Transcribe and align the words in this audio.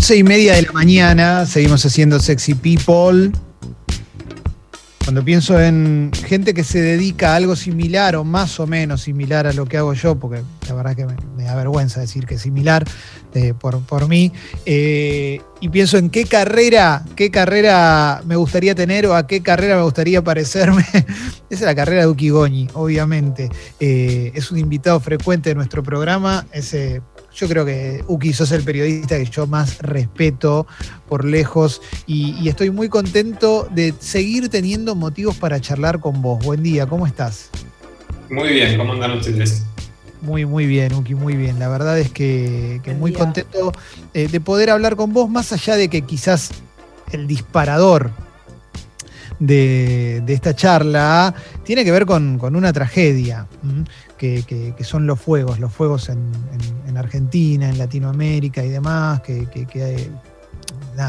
Once 0.00 0.16
y 0.16 0.24
media 0.24 0.54
de 0.54 0.62
la 0.62 0.72
mañana, 0.72 1.44
seguimos 1.44 1.84
haciendo 1.84 2.18
Sexy 2.20 2.54
People. 2.54 3.32
Cuando 5.04 5.22
pienso 5.22 5.60
en 5.60 6.10
gente 6.26 6.54
que 6.54 6.64
se 6.64 6.80
dedica 6.80 7.34
a 7.34 7.36
algo 7.36 7.54
similar 7.54 8.16
o 8.16 8.24
más 8.24 8.58
o 8.60 8.66
menos 8.66 9.02
similar 9.02 9.46
a 9.46 9.52
lo 9.52 9.66
que 9.66 9.76
hago 9.76 9.92
yo, 9.92 10.18
porque 10.18 10.42
la 10.68 10.74
verdad 10.74 10.96
que 10.96 11.04
me, 11.04 11.44
da 11.44 11.54
vergüenza 11.54 12.00
decir 12.00 12.24
que 12.24 12.36
es 12.36 12.40
similar 12.40 12.82
eh, 13.34 13.52
por, 13.52 14.08
mí, 14.08 14.32
eh, 14.64 15.42
y 15.60 15.68
pienso 15.68 15.98
en 15.98 16.08
qué 16.08 16.24
carrera, 16.24 17.04
qué 17.14 17.30
carrera 17.30 18.22
me 18.24 18.36
gustaría 18.36 18.74
tener 18.74 19.04
o 19.06 19.14
a 19.14 19.26
qué 19.26 19.42
carrera 19.42 19.76
me 19.76 19.82
gustaría 19.82 20.24
parecerme, 20.24 20.86
esa 20.94 21.04
es 21.50 21.60
la 21.60 21.74
carrera 21.74 22.00
de 22.00 22.08
Uki 22.08 22.30
Goñi, 22.30 22.68
obviamente. 22.72 23.50
Eh, 23.78 24.32
es 24.34 24.50
un 24.50 24.56
invitado 24.56 24.98
frecuente 24.98 25.50
de 25.50 25.56
nuestro 25.56 25.82
programa, 25.82 26.46
ese 26.52 27.02
yo 27.40 27.48
creo 27.48 27.64
que 27.64 28.04
Uki 28.06 28.34
sos 28.34 28.52
el 28.52 28.62
periodista 28.62 29.16
que 29.16 29.24
yo 29.24 29.46
más 29.46 29.78
respeto 29.78 30.66
por 31.08 31.24
lejos 31.24 31.80
y, 32.06 32.46
estoy 32.46 32.70
muy 32.70 32.90
contento 32.90 33.66
de 33.70 33.94
seguir 33.98 34.50
teniendo 34.50 34.94
motivos 34.94 35.36
para 35.36 35.58
charlar 35.58 36.00
con 36.00 36.20
vos. 36.20 36.44
Buen 36.44 36.62
día, 36.62 36.86
¿cómo 36.86 37.06
estás? 37.06 37.48
Muy 38.28 38.48
bien, 38.50 38.76
¿cómo 38.76 38.92
andan 38.92 39.12
ustedes? 39.16 39.64
Muy, 40.20 40.44
muy 40.44 40.66
bien, 40.66 40.92
Uki, 40.92 41.14
muy 41.14 41.34
bien. 41.34 41.58
La 41.58 41.68
verdad 41.68 41.98
es 41.98 42.10
que, 42.10 42.82
muy 42.98 43.14
contento 43.14 43.72
eh, 44.12 44.28
de 44.28 44.40
poder 44.40 44.68
hablar 44.68 44.96
con 44.96 45.14
vos, 45.14 45.30
más 45.30 45.50
allá 45.54 45.76
de 45.76 45.88
que 45.88 46.02
quizás 46.02 46.50
el 47.10 47.26
disparador 47.26 48.10
de, 49.38 50.22
esta 50.28 50.54
charla 50.54 51.34
tiene 51.64 51.84
que 51.84 51.90
ver 51.90 52.04
con, 52.04 52.38
una 52.54 52.72
tragedia 52.72 53.46
que, 54.20 54.84
son 54.84 55.06
los 55.06 55.18
fuegos, 55.18 55.58
los 55.58 55.72
fuegos 55.72 56.10
en, 56.10 56.20
Argentina, 56.96 57.70
en 57.70 57.78
Latinoamérica 57.78 58.62
y 58.62 58.68
demás, 58.68 59.22
que, 59.22 59.46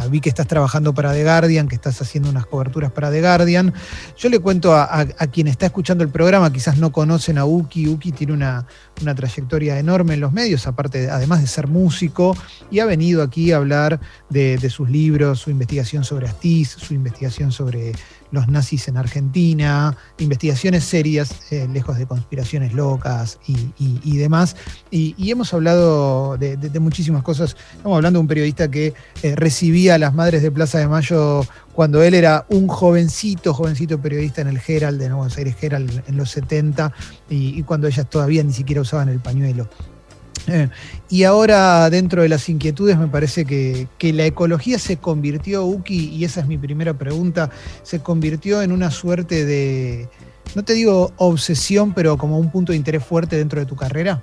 vi 0.10 0.22
que 0.22 0.30
estás 0.30 0.48
trabajando 0.48 0.94
para 0.94 1.12
The 1.12 1.24
Guardian, 1.24 1.68
que 1.68 1.76
estás 1.76 2.02
haciendo 2.02 2.30
unas 2.30 2.46
coberturas 2.46 2.94
para 2.94 3.12
The 3.12 3.20
Guardian. 3.20 3.74
Yo 4.18 4.30
le 4.30 4.40
cuento 4.40 4.74
a, 4.74 5.06
quien 5.34 5.48
está 5.48 5.66
escuchando 5.66 6.06
el 6.06 6.10
programa, 6.10 6.54
quizás 6.54 6.78
no 6.78 6.94
conocen 6.94 7.38
a 7.38 7.44
Uki, 7.44 7.90
Uki 7.90 8.14
tiene 8.14 8.32
una, 8.32 8.66
trayectoria 8.96 9.78
enorme 9.78 10.14
en 10.14 10.22
los 10.22 10.32
medios, 10.32 10.66
aparte, 10.66 11.10
además 11.10 11.42
de 11.42 11.48
ser 11.48 11.68
músico, 11.68 12.38
y 12.70 12.80
ha 12.80 12.86
venido 12.86 13.24
aquí 13.24 13.52
a 13.52 13.58
hablar 13.58 14.00
de, 14.30 14.58
de 14.58 14.70
sus 14.70 14.90
libros, 14.90 15.40
su 15.40 15.50
investigación 15.50 16.06
sobre 16.06 16.28
Astiz, 16.28 16.70
su 16.70 16.94
investigación 16.94 17.52
sobre 17.52 17.92
los 18.32 18.48
nazis 18.48 18.88
en 18.88 18.98
Argentina, 18.98 19.96
investigaciones 20.18 20.84
serias, 20.84 21.52
eh, 21.52 21.68
lejos 21.72 21.98
de 21.98 22.06
conspiraciones 22.06 22.74
locas 22.74 23.40
y, 23.48 24.18
demás. 24.18 24.56
Y, 24.90 25.32
hemos 25.32 25.54
hablado 25.54 26.38
de, 26.38 26.80
muchísimas 26.80 27.24
cosas. 27.24 27.56
Estamos 27.76 27.96
hablando 27.96 28.18
de 28.18 28.22
un 28.22 28.28
periodista 28.28 28.70
que 28.70 28.94
eh, 29.24 29.36
recibía 29.36 29.96
a 29.96 29.98
las 29.98 30.14
madres 30.14 30.42
de 30.42 30.52
Plaza 30.52 30.80
de 30.80 30.88
Mayo 30.88 31.46
cuando 31.74 32.04
él 32.04 32.14
era 32.14 32.46
un 32.50 32.68
jovencito, 32.68 33.54
jovencito 33.54 34.02
periodista 34.02 34.42
en 34.42 34.48
el 34.48 34.62
Herald, 34.66 35.00
de 35.00 35.12
Buenos 35.14 35.38
Aires 35.38 35.56
Herald 35.62 36.04
en 36.08 36.18
los 36.18 36.30
70, 36.32 36.92
y 37.30 37.64
cuando 37.64 37.88
ellas 37.88 38.10
todavía 38.10 38.44
ni 38.44 38.52
siquiera 38.52 38.82
usaban 38.82 39.08
el 39.08 39.20
pañuelo. 39.20 39.70
Eh, 40.48 40.70
y 41.10 41.24
ahora, 41.24 41.90
dentro 41.90 42.22
de 42.22 42.30
las 42.30 42.48
inquietudes, 42.50 42.98
me 42.98 43.08
parece 43.08 43.46
que, 43.46 43.88
la 44.14 44.26
ecología 44.26 44.80
se 44.80 44.98
convirtió, 44.98 45.66
Uki, 45.66 46.10
y 46.10 46.26
esa 46.26 46.42
es 46.42 46.48
mi 46.48 46.58
primera 46.58 46.94
pregunta, 46.94 47.50
se 47.84 48.00
convirtió 48.00 48.62
en 48.62 48.72
una 48.72 48.92
suerte 48.92 49.46
de, 49.46 50.08
no 50.56 50.64
te 50.64 50.74
digo 50.74 51.14
obsesión, 51.18 51.94
pero 51.94 52.18
como 52.18 52.40
un 52.40 52.52
punto 52.52 52.72
de 52.72 52.78
interés 52.78 53.04
fuerte 53.04 53.38
dentro 53.38 53.60
de 53.60 53.66
tu 53.66 53.76
carrera. 53.76 54.22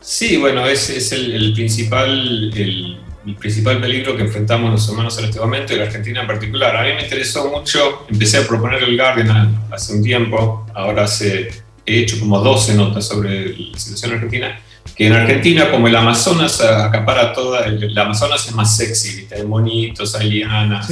Sí, 0.00 0.36
bueno, 0.36 0.66
ese 0.66 0.98
es 0.98 1.12
el, 1.12 1.52
principal, 1.54 2.52
el, 2.54 2.98
principal 3.38 3.80
peligro 3.80 4.16
que 4.16 4.22
enfrentamos 4.22 4.72
los 4.72 4.88
humanos 4.88 5.16
en 5.18 5.26
este 5.26 5.38
momento 5.38 5.72
y 5.72 5.76
la 5.76 5.84
Argentina 5.84 6.22
en 6.22 6.26
particular. 6.26 6.76
A 6.76 6.82
mí 6.82 6.94
me 6.94 7.04
interesó 7.04 7.48
mucho, 7.50 8.06
empecé 8.10 8.38
a 8.38 8.46
proponer 8.46 8.82
el 8.82 8.96
Guardian 8.96 9.68
hace 9.70 9.94
un 9.94 10.02
tiempo, 10.02 10.66
ahora 10.74 11.04
hace 11.04 11.50
he 11.84 12.00
hecho 12.00 12.18
como 12.18 12.38
12 12.38 12.74
notas 12.74 13.06
sobre 13.06 13.56
la 13.56 13.78
situación 13.78 14.12
argentina, 14.12 14.60
que 14.96 15.06
en 15.06 15.12
Argentina, 15.12 15.70
como 15.70 15.88
el 15.88 15.96
Amazonas 15.96 16.60
acapara 16.60 17.32
toda, 17.32 17.66
el, 17.66 17.96
Amazonas 17.96 18.46
es 18.46 18.54
más 18.54 18.76
sexy, 18.76 19.16
¿viste? 19.16 19.34
hay 19.36 19.44
monitos, 19.44 20.14
hay 20.14 20.30
lianas, 20.30 20.88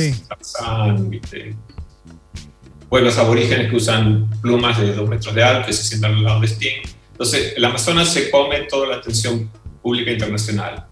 pueblos 2.88 3.18
aborígenes 3.18 3.70
que 3.70 3.76
usan 3.76 4.28
plumas 4.40 4.78
de 4.78 4.92
dos 4.92 5.08
metros 5.08 5.34
de 5.34 5.42
alto 5.42 5.70
y 5.70 5.72
se 5.72 5.84
sientan 5.84 6.14
al 6.14 6.24
lado 6.24 6.40
de 6.40 6.46
Sting. 6.46 6.82
Entonces, 7.12 7.54
el 7.56 7.64
Amazonas 7.64 8.08
se 8.08 8.30
come 8.30 8.62
toda 8.62 8.88
la 8.88 8.96
atención 8.96 9.50
pública 9.82 10.10
internacional. 10.10 10.86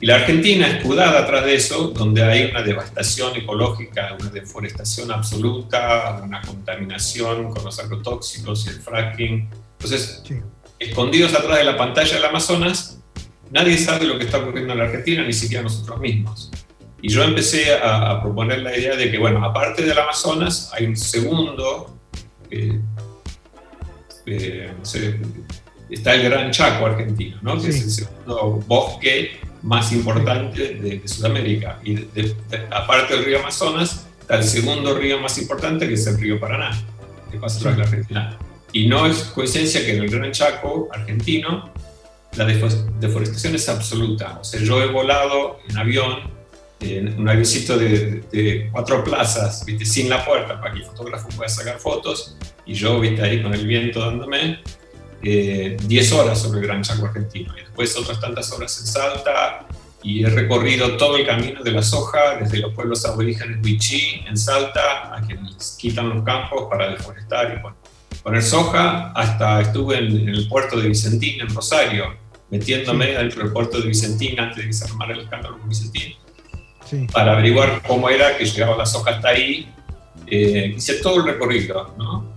Y 0.00 0.06
la 0.06 0.16
Argentina, 0.16 0.68
escudada 0.68 1.20
atrás 1.20 1.44
de 1.44 1.56
eso, 1.56 1.88
donde 1.88 2.22
hay 2.22 2.50
una 2.50 2.62
devastación 2.62 3.34
ecológica, 3.36 4.16
una 4.18 4.30
deforestación 4.30 5.10
absoluta, 5.10 6.20
una 6.22 6.40
contaminación 6.40 7.50
con 7.50 7.64
los 7.64 7.80
agrotóxicos 7.80 8.66
y 8.66 8.68
el 8.68 8.80
fracking. 8.80 9.50
Entonces, 9.72 10.22
escondidos 10.78 11.34
atrás 11.34 11.58
de 11.58 11.64
la 11.64 11.76
pantalla 11.76 12.14
del 12.14 12.24
Amazonas, 12.24 13.00
nadie 13.50 13.76
sabe 13.76 14.06
lo 14.06 14.18
que 14.18 14.26
está 14.26 14.38
ocurriendo 14.38 14.72
en 14.72 14.78
la 14.78 14.84
Argentina, 14.84 15.24
ni 15.24 15.32
siquiera 15.32 15.64
nosotros 15.64 15.98
mismos. 15.98 16.52
Y 17.02 17.08
yo 17.08 17.24
empecé 17.24 17.74
a, 17.74 18.22
proponer 18.22 18.60
la 18.60 18.76
idea 18.76 18.94
de 18.94 19.10
que, 19.10 19.18
bueno, 19.18 19.44
aparte 19.44 19.82
del 19.82 19.98
Amazonas, 19.98 20.70
hay 20.74 20.86
un 20.86 20.96
segundo, 20.96 21.98
eh, 22.52 22.80
eh, 24.26 24.72
está 25.90 26.14
el 26.14 26.22
Gran 26.22 26.52
Chaco 26.52 26.86
argentino, 26.86 27.38
¿no? 27.42 27.60
que 27.60 27.68
es 27.68 27.82
el 27.82 27.90
segundo 27.90 28.62
bosque 28.66 29.47
más 29.62 29.92
importante 29.92 30.74
de, 30.74 31.02
Sudamérica. 31.06 31.80
Y 31.84 32.06
aparte 32.70 33.14
del 33.14 33.24
río 33.24 33.40
Amazonas, 33.40 34.06
está 34.20 34.36
el 34.36 34.44
segundo 34.44 34.96
río 34.96 35.20
más 35.20 35.38
importante, 35.38 35.88
que 35.88 35.94
es 35.94 36.06
el 36.06 36.18
río 36.18 36.38
Paraná, 36.38 36.70
que 37.30 37.38
pasa 37.38 37.60
tras 37.60 37.78
la 37.78 37.84
Argentina. 37.84 38.38
Y 38.72 38.86
no 38.86 39.06
es 39.06 39.24
coincidencia 39.24 39.84
que 39.84 39.96
en 39.96 40.02
el 40.02 40.10
Gran 40.10 40.30
Chaco 40.32 40.88
argentino 40.92 41.72
la 42.36 42.44
deforestación 42.44 43.54
es 43.54 43.68
absoluta. 43.68 44.38
O 44.40 44.44
sea, 44.44 44.60
yo 44.60 44.82
he 44.82 44.86
volado 44.86 45.58
en 45.68 45.78
avión, 45.78 46.30
en 46.80 47.18
un 47.18 47.28
avioncito 47.28 47.76
de, 47.76 48.68
cuatro 48.70 49.02
plazas, 49.02 49.64
¿viste? 49.64 49.84
sin 49.84 50.08
la 50.08 50.24
puerta, 50.24 50.60
para 50.60 50.72
que 50.72 50.80
el 50.80 50.84
fotógrafo 50.84 51.28
pueda 51.30 51.48
sacar 51.48 51.78
fotos, 51.78 52.36
y 52.66 52.74
yo, 52.74 53.00
viste, 53.00 53.22
ahí 53.22 53.42
con 53.42 53.54
el 53.54 53.66
viento 53.66 54.00
dándome, 54.00 54.60
10 55.22 56.12
eh, 56.12 56.14
horas 56.14 56.40
sobre 56.40 56.60
el 56.60 56.66
Gran 56.66 56.82
Chaco 56.82 57.06
argentino. 57.06 57.56
Y 57.56 57.60
después 57.60 57.96
otras 57.96 58.20
tantas 58.20 58.52
horas 58.52 58.78
en 58.80 58.86
Salta. 58.86 59.66
Y 60.02 60.24
he 60.24 60.30
recorrido 60.30 60.96
todo 60.96 61.16
el 61.16 61.26
camino 61.26 61.62
de 61.62 61.72
la 61.72 61.82
soja 61.82 62.36
desde 62.40 62.58
los 62.58 62.72
pueblos 62.72 63.04
aborígenes 63.04 63.58
Huichí 63.62 64.22
en 64.28 64.36
Salta 64.36 65.14
a 65.14 65.20
quienes 65.26 65.76
quitan 65.80 66.08
los 66.08 66.24
campos 66.24 66.68
para 66.70 66.90
deforestar 66.90 67.52
y 67.52 68.18
poner 68.22 68.42
soja 68.42 69.10
hasta 69.12 69.60
estuve 69.60 69.98
en, 69.98 70.28
el 70.28 70.46
puerto 70.48 70.80
de 70.80 70.88
Vicentín 70.88 71.40
en 71.40 71.52
Rosario 71.52 72.16
metiéndome 72.48 73.06
dentro 73.06 73.42
del 73.42 73.52
puerto 73.52 73.80
de 73.80 73.88
Vicentín 73.88 74.38
antes 74.38 74.58
de 74.58 74.66
que 74.66 74.72
se 74.72 74.84
armara 74.84 75.14
el 75.14 75.20
escándalo 75.20 75.58
con 75.58 75.68
Vicentín 75.68 76.14
para 77.12 77.32
averiguar 77.32 77.82
cómo 77.86 78.08
era 78.08 78.36
que 78.36 78.44
llegaba 78.44 78.76
la 78.76 78.86
soja 78.86 79.12
hasta 79.12 79.28
ahí. 79.28 79.68
Eh, 80.26 80.74
hice 80.76 80.94
todo 80.94 81.16
el 81.16 81.24
recorrido 81.24 81.94
¿no? 81.96 82.27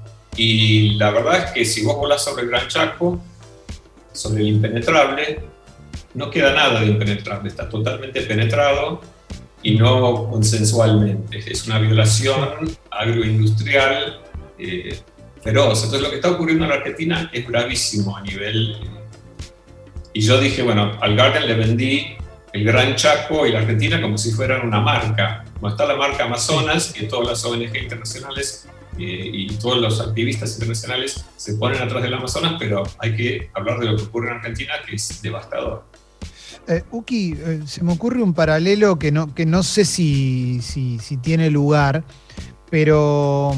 Y 0.44 0.96
la 0.96 1.12
verdad 1.12 1.38
es 1.38 1.52
que 1.52 1.66
si 1.66 1.84
vos 1.84 1.96
volás 1.98 2.24
sobre 2.24 2.42
el 2.42 2.50
Gran 2.50 2.68
Chaco, 2.68 3.22
sobre 4.12 4.42
el 4.42 4.48
impenetrable, 4.48 5.40
no 6.16 6.32
queda 6.32 6.52
nada 6.52 6.80
de 6.80 6.88
impenetrable, 6.88 7.48
está 7.48 7.70
totalmente 7.70 8.24
penetrado 8.24 9.02
y 9.62 9.76
no 9.76 10.28
consensualmente. 10.32 11.44
Es 11.46 11.68
una 11.68 11.78
violación 11.78 12.76
agroindustrial 12.90 14.20
eh, 14.58 15.00
feroz. 15.44 15.84
Entonces 15.84 16.02
lo 16.02 16.10
que 16.10 16.16
está 16.16 16.32
ocurriendo 16.32 16.64
en 16.64 16.72
la 16.72 16.78
Argentina 16.78 17.30
es 17.32 17.48
gravísimo 17.48 18.18
a 18.18 18.22
nivel... 18.22 18.78
Eh, 18.82 18.90
y 20.14 20.22
yo 20.22 20.40
dije, 20.40 20.64
bueno, 20.64 20.98
al 21.02 21.16
Garden 21.16 21.46
le 21.46 21.54
vendí 21.54 22.18
el 22.52 22.64
Gran 22.64 22.96
Chaco 22.96 23.46
y 23.46 23.52
la 23.52 23.60
Argentina 23.60 24.02
como 24.02 24.18
si 24.18 24.32
fueran 24.32 24.66
una 24.66 24.82
marca. 24.82 25.46
Como 25.54 25.70
está 25.70 25.86
la 25.86 25.96
marca 25.96 26.24
Amazonas, 26.24 26.92
que 26.92 27.04
todas 27.04 27.28
las 27.28 27.46
ONG 27.46 27.78
internacionales 27.78 28.68
eh, 29.04 29.32
y 29.34 29.48
todos 29.56 29.80
los 29.80 30.00
activistas 30.00 30.54
internacionales 30.54 31.26
se 31.36 31.56
ponen 31.56 31.82
atrás 31.82 32.04
del 32.04 32.14
Amazonas, 32.14 32.56
pero 32.60 32.84
hay 33.00 33.16
que 33.16 33.50
hablar 33.56 33.80
de 33.80 33.88
lo 33.88 33.98
que 33.98 34.04
ocurre 34.04 34.30
en 34.30 34.38
Argentina, 34.38 34.74
que 34.86 34.96
es 34.96 35.22
devastador. 35.24 35.86
Eh, 36.68 36.84
Uki, 36.92 37.34
eh, 37.34 37.62
se 37.66 37.84
me 37.84 37.94
ocurre 37.94 38.22
un 38.22 38.36
paralelo 38.36 39.00
que 39.00 39.12
no, 39.12 39.34
que 39.34 39.48
no 39.48 39.64
sé 39.64 39.86
si, 39.86 40.62
si, 40.62 41.18
tiene 41.18 41.50
lugar, 41.50 42.04
pero 42.70 43.54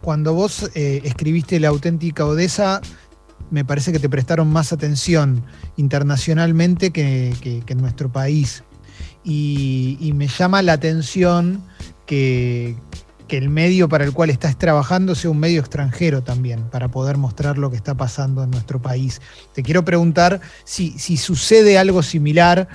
cuando 0.00 0.34
vos 0.34 0.68
escribiste 0.74 1.60
La 1.60 1.68
auténtica 1.68 2.26
Odessa, 2.26 2.80
me 3.52 3.64
parece 3.64 3.92
que 3.92 4.00
te 4.00 4.08
prestaron 4.08 4.48
más 4.48 4.72
atención 4.72 5.44
internacionalmente 5.76 6.90
que, 6.90 7.62
en 7.66 7.78
nuestro 7.78 8.10
país. 8.10 8.64
y, 9.22 10.12
me 10.16 10.26
llama 10.26 10.60
la 10.62 10.72
atención 10.72 11.62
que, 12.04 12.74
que 13.28 13.36
el 13.36 13.48
medio 13.50 13.88
para 13.88 14.04
el 14.04 14.12
cual 14.12 14.30
estás 14.30 14.58
trabajando 14.58 15.14
sea 15.14 15.30
un 15.30 15.38
medio 15.38 15.60
extranjero 15.60 16.22
también, 16.22 16.64
para 16.70 16.88
poder 16.88 17.16
mostrar 17.18 17.58
lo 17.58 17.70
que 17.70 17.76
está 17.76 17.94
pasando 17.94 18.42
en 18.42 18.50
nuestro 18.50 18.82
país. 18.82 19.20
Te 19.54 19.62
quiero 19.62 19.84
preguntar 19.84 20.40
si, 20.64 20.98
si 20.98 21.16
sucede 21.16 21.78
algo 21.78 22.02
similar 22.02 22.68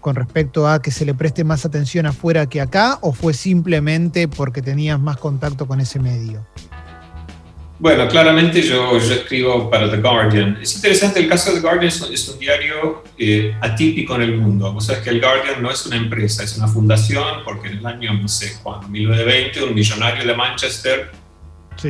con 0.00 0.16
respecto 0.16 0.68
a 0.68 0.82
que 0.82 0.90
se 0.90 1.06
le 1.06 1.14
preste 1.14 1.44
más 1.44 1.64
atención 1.64 2.06
afuera 2.06 2.46
que 2.46 2.60
acá, 2.60 2.98
o 3.00 3.12
fue 3.12 3.32
simplemente 3.32 4.28
porque 4.28 4.60
tenías 4.60 5.00
más 5.00 5.16
contacto 5.16 5.66
con 5.66 5.80
ese 5.80 5.98
medio. 6.00 6.44
Bueno, 7.80 8.06
claramente 8.08 8.60
yo, 8.60 8.98
yo 8.98 9.14
escribo 9.14 9.70
para 9.70 9.90
The 9.90 9.96
Guardian. 9.96 10.58
Es 10.60 10.76
interesante, 10.76 11.18
el 11.18 11.28
caso 11.30 11.48
de 11.48 11.56
The 11.56 11.62
Guardian 11.62 11.90
es, 12.12 12.28
un 12.28 12.38
diario 12.38 13.02
eh, 13.16 13.56
atípico 13.58 14.16
en 14.16 14.22
el 14.22 14.36
mundo. 14.36 14.70
Vos 14.70 14.84
sabés 14.84 15.00
que 15.00 15.08
el 15.08 15.18
Guardian 15.18 15.62
no 15.62 15.70
es 15.70 15.86
una 15.86 15.96
empresa, 15.96 16.44
es 16.44 16.58
una 16.58 16.68
fundación, 16.68 17.42
porque 17.42 17.68
en 17.68 17.78
el 17.78 17.86
año, 17.86 18.12
no 18.12 18.28
sé, 18.28 18.58
cuando 18.62 18.86
1920, 18.86 19.64
un 19.64 19.74
millonario 19.74 20.26
de 20.26 20.34
Manchester, 20.34 21.10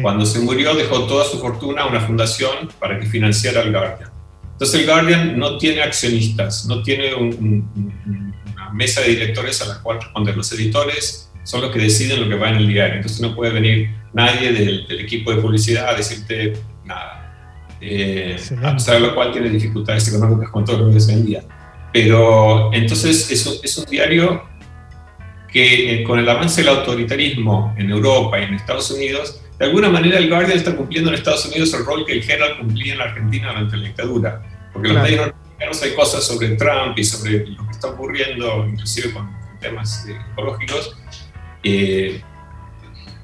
cuando 0.00 0.24
se 0.24 0.38
murió, 0.38 0.76
dejó 0.76 1.08
toda 1.08 1.24
su 1.24 1.40
fortuna 1.40 1.82
a 1.82 1.86
una 1.86 2.00
fundación 2.00 2.68
para 2.78 3.00
que 3.00 3.06
financiara 3.06 3.62
el 3.62 3.72
Guardian. 3.72 4.10
Entonces 4.52 4.80
el 4.80 4.86
Guardian 4.86 5.36
no 5.36 5.58
tiene 5.58 5.82
accionistas, 5.82 6.66
no 6.66 6.84
tiene 6.84 7.14
una 7.16 8.70
mesa 8.72 9.00
de 9.00 9.08
directores 9.08 9.60
a 9.62 9.66
la 9.66 9.82
cual 9.82 10.00
responder. 10.00 10.36
Los 10.36 10.52
editores 10.52 11.32
son 11.42 11.62
los 11.62 11.72
que 11.72 11.80
deciden 11.80 12.20
lo 12.20 12.28
que 12.28 12.36
va 12.36 12.50
en 12.50 12.58
el 12.58 12.68
diario. 12.68 12.94
Entonces 12.94 13.20
no 13.20 13.34
puede 13.34 13.52
venir 13.52 13.99
nadie 14.12 14.52
del, 14.52 15.00
equipo 15.00 15.32
de 15.32 15.40
publicidad 15.40 15.88
a 15.88 15.94
decirte 15.94 16.54
nada. 16.84 17.16
Eh, 17.80 18.36
a 18.62 18.74
pesar 18.74 18.96
de 18.96 19.00
lo 19.00 19.14
cual 19.14 19.32
tiene 19.32 19.48
dificultades 19.48 20.06
económicas 20.08 20.50
con 20.50 20.64
todo 20.64 20.86
lo 20.86 20.92
que 20.92 21.00
se 21.00 21.14
vendía. 21.14 21.42
Pero 21.92 22.72
entonces 22.72 23.30
es, 23.30 23.60
es 23.62 23.78
un 23.78 23.84
diario 23.86 24.50
que 25.52 25.94
eh, 25.94 26.04
con 26.04 26.18
el 26.18 26.28
avance 26.28 26.62
del 26.62 26.70
autoritarismo 26.70 27.74
en 27.76 27.90
Europa 27.90 28.38
y 28.38 28.44
en 28.44 28.54
Estados 28.54 28.90
Unidos, 28.90 29.40
de 29.58 29.66
alguna 29.66 29.88
manera 29.88 30.18
el 30.18 30.28
Guardian 30.28 30.56
está 30.56 30.76
cumpliendo 30.76 31.10
en 31.10 31.16
Estados 31.16 31.44
Unidos 31.46 31.74
el 31.74 31.84
rol 31.84 32.06
que 32.06 32.12
el 32.12 32.30
Herald 32.30 32.58
cumplía 32.58 32.92
en 32.92 32.98
la 32.98 33.04
Argentina 33.04 33.48
durante 33.48 33.76
la 33.76 33.82
dictadura. 33.84 34.42
Porque 34.72 34.88
los 34.88 35.02
medios 35.02 35.26
norteamericanos 35.26 35.82
hay 35.82 35.94
cosas 35.94 36.24
sobre 36.24 36.50
Trump 36.50 36.96
y 36.96 37.04
sobre 37.04 37.46
lo 37.46 37.66
que 37.66 37.70
está 37.72 37.88
ocurriendo, 37.88 38.66
inclusive 38.66 39.12
con 39.12 39.28
temas 39.60 40.06
ecológicos, 40.08 40.96
eh, 41.62 42.22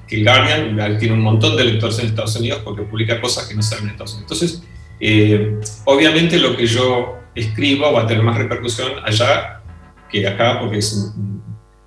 que 0.07 0.17
el 0.17 0.23
Guardian 0.23 0.97
tiene 0.97 1.13
un 1.13 1.21
montón 1.21 1.57
de 1.57 1.65
lectores 1.65 1.99
en 1.99 2.07
Estados 2.07 2.35
Unidos 2.37 2.61
porque 2.63 2.83
publica 2.83 3.19
cosas 3.19 3.47
que 3.47 3.53
no 3.53 3.61
salen 3.61 3.85
en 3.85 3.91
Estados 3.91 4.13
Unidos. 4.15 4.31
Entonces, 4.31 4.63
eh, 4.99 5.59
obviamente 5.85 6.37
lo 6.37 6.55
que 6.55 6.65
yo 6.65 7.17
escribo 7.35 7.91
va 7.91 8.03
a 8.03 8.07
tener 8.07 8.23
más 8.23 8.37
repercusión 8.37 8.93
allá 9.03 9.61
que 10.09 10.27
acá, 10.27 10.59
porque 10.59 10.79
es 10.79 11.13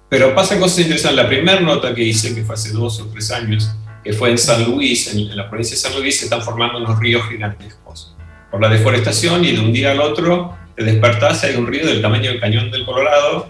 Pero 0.08 0.34
pasan 0.34 0.60
cosas 0.60 0.80
interesantes. 0.80 1.16
La 1.16 1.28
primera 1.28 1.60
nota 1.60 1.94
que 1.94 2.02
hice, 2.02 2.34
que 2.34 2.42
fue 2.42 2.54
hace 2.54 2.72
dos 2.72 3.00
o 3.00 3.06
tres 3.06 3.30
años, 3.30 3.70
que 4.04 4.12
fue 4.12 4.30
en 4.30 4.38
San 4.38 4.64
Luis, 4.64 5.12
en, 5.14 5.36
la 5.36 5.48
provincia 5.48 5.76
de 5.76 5.80
San 5.80 6.00
Luis, 6.00 6.18
se 6.18 6.24
están 6.24 6.42
formando 6.42 6.78
unos 6.78 6.98
ríos 6.98 7.26
gigantescos. 7.28 8.14
Por 8.50 8.60
la 8.60 8.68
deforestación 8.68 9.44
y 9.44 9.52
de 9.52 9.60
un 9.60 9.72
día 9.72 9.92
al 9.92 10.00
otro 10.00 10.56
te 10.76 10.84
despertás 10.84 11.44
y 11.44 11.48
hay 11.48 11.56
un 11.56 11.66
río 11.66 11.86
del 11.86 12.02
tamaño 12.02 12.30
del 12.30 12.40
cañón 12.40 12.70
del 12.70 12.84
Colorado, 12.84 13.48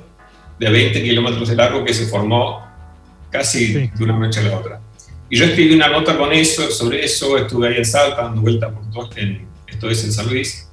de 0.58 0.70
20 0.70 1.02
kilómetros 1.02 1.48
de 1.48 1.56
largo, 1.56 1.84
que 1.84 1.94
se 1.94 2.06
formó 2.06 2.69
casi 3.30 3.72
de 3.72 4.04
una 4.04 4.18
noche 4.18 4.40
a 4.40 4.44
la 4.44 4.58
otra. 4.58 4.80
Y 5.28 5.36
yo 5.38 5.44
escribí 5.44 5.74
una 5.74 5.88
nota 5.88 6.18
con 6.18 6.32
eso, 6.32 6.70
sobre 6.70 7.04
eso, 7.04 7.38
estuve 7.38 7.68
ahí 7.68 7.76
en 7.76 7.84
Salta 7.84 8.22
dando 8.22 8.40
vuelta 8.40 8.70
por 8.70 8.90
todo, 8.90 9.10
en, 9.16 9.46
esto 9.68 9.88
es 9.88 10.04
en 10.04 10.12
San 10.12 10.28
Luis, 10.28 10.68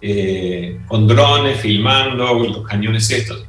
eh, 0.00 0.80
con 0.86 1.06
drones, 1.06 1.60
filmando 1.60 2.32
los 2.32 2.66
cañones 2.66 3.10
estos. 3.10 3.44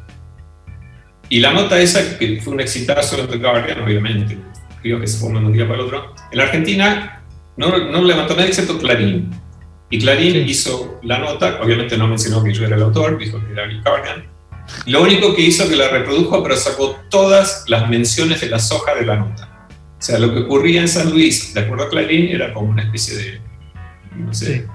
Y 1.30 1.39
la 1.39 1.53
nota 1.53 1.80
esa, 1.80 2.18
que 2.18 2.42
fue 2.42 2.53
un 2.53 2.59
exitazo 2.59 3.25
The 3.25 3.38
Guardian, 3.38 3.81
obviamente, 3.81 4.38
creo 4.81 5.00
que 5.00 5.07
se 5.07 5.18
fue 5.18 5.31
de 5.31 5.38
un 5.38 5.54
día 5.54 5.65
para 5.65 5.80
el 5.80 5.86
otro, 5.86 6.13
en 6.30 6.38
la 6.38 6.44
Argentina 6.44 7.24
no, 7.56 7.69
no 7.89 8.04
levantó 8.04 8.36
nadie 8.36 8.50
excepto 8.50 8.77
Clarín. 8.77 9.31
Y 9.89 10.00
Clarín 10.00 10.47
hizo 10.47 11.00
la 11.04 11.19
nota, 11.19 11.59
obviamente 11.62 11.97
no 11.97 12.07
mencionó 12.07 12.44
que 12.44 12.54
yo 12.54 12.65
era 12.65 12.75
el 12.75 12.81
autor, 12.81 13.18
dijo 13.18 13.39
que 13.45 13.54
era 13.54 13.63
el 13.63 13.81
Guardian, 13.81 14.25
lo 14.85 15.03
único 15.03 15.35
que 15.35 15.41
hizo 15.41 15.68
que 15.69 15.75
la 15.75 15.89
reprodujo, 15.89 16.41
pero 16.44 16.56
sacó 16.56 16.95
todas 17.09 17.65
las 17.68 17.89
menciones 17.89 18.41
de 18.41 18.50
la 18.50 18.59
soja 18.59 18.95
de 18.95 19.06
la 19.06 19.18
nota. 19.18 19.68
O 19.69 20.01
sea, 20.03 20.18
lo 20.18 20.33
que 20.33 20.39
ocurría 20.39 20.81
en 20.81 20.88
San 20.88 21.12
Luis, 21.12 21.53
de 21.53 21.62
acuerdo 21.62 21.85
a 21.85 21.89
Clarín, 21.89 22.29
era 22.29 22.53
como 22.53 22.69
una 22.69 22.83
especie 22.83 23.15
de, 23.15 23.41
no 24.15 24.33
sé, 24.33 24.65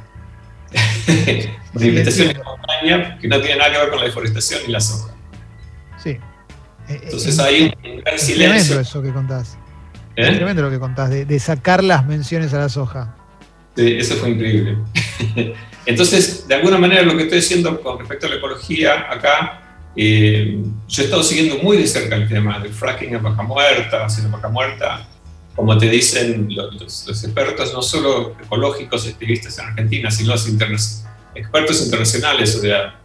de 0.71 1.51
montaña 2.45 3.19
que 3.19 3.27
no 3.29 3.41
tiene 3.41 3.57
nada 3.57 3.73
que 3.73 3.79
ver 3.79 3.91
con 3.91 3.99
la 3.99 4.05
deforestación 4.05 4.61
y 4.69 4.71
la 4.71 4.81
soja. 4.81 5.15
Sí. 6.03 6.19
Entonces 6.89 7.39
hay 7.41 7.75
un 7.85 8.01
gran 8.03 8.19
silencio. 8.19 8.55
Es 8.55 8.67
tremendo 8.67 8.81
eso 8.81 9.03
que 9.03 9.13
contás. 9.13 9.59
Es 10.15 10.29
¿Eh? 10.29 10.37
tremendo 10.37 10.63
lo 10.63 10.71
que 10.71 10.79
contás, 10.79 11.11
de, 11.11 11.25
de 11.25 11.41
sacar 11.41 11.83
las 11.83 12.07
menciones 12.07 12.55
a 12.55 12.59
la 12.59 12.69
soja. 12.69 13.17
Sí, 13.77 13.97
eso 13.99 14.15
fue 14.15 14.31
increíble. 14.31 14.79
Entonces, 15.87 16.47
de 16.47 16.55
alguna 16.55 16.79
manera, 16.79 17.03
lo 17.03 17.17
que 17.17 17.25
estoy 17.25 17.39
diciendo 17.39 17.81
con 17.81 17.99
respecto 17.99 18.27
a 18.27 18.31
la 18.31 18.37
ecología 18.37 19.07
acá 19.11 19.66
eh, 19.97 20.59
yo 20.89 21.03
he 21.03 21.05
estado 21.07 21.23
siguiendo 21.23 21.63
muy 21.63 21.79
de 21.79 21.87
cerca 21.87 22.17
el 22.17 22.29
tema 22.29 22.59
del 22.59 22.73
fracking 22.73 23.15
en 23.15 23.23
Vaca 23.23 23.43
Muerta, 23.43 24.05
haciendo 24.05 24.37
Vaca 24.37 24.49
Muerta, 24.49 25.09
como 25.55 25.77
te 25.79 25.89
dicen 25.89 26.49
los, 26.51 27.09
expertos, 27.09 27.73
no 27.73 27.81
solo 27.81 28.37
ecológicos 28.43 29.07
y 29.07 29.11
activistas 29.11 29.59
en 29.59 29.67
Argentina, 29.67 30.11
sino 30.11 30.35
los 30.35 31.05
expertos 31.35 31.83
internacionales, 31.85 32.55
o 32.57 32.61
sea, 32.61 33.01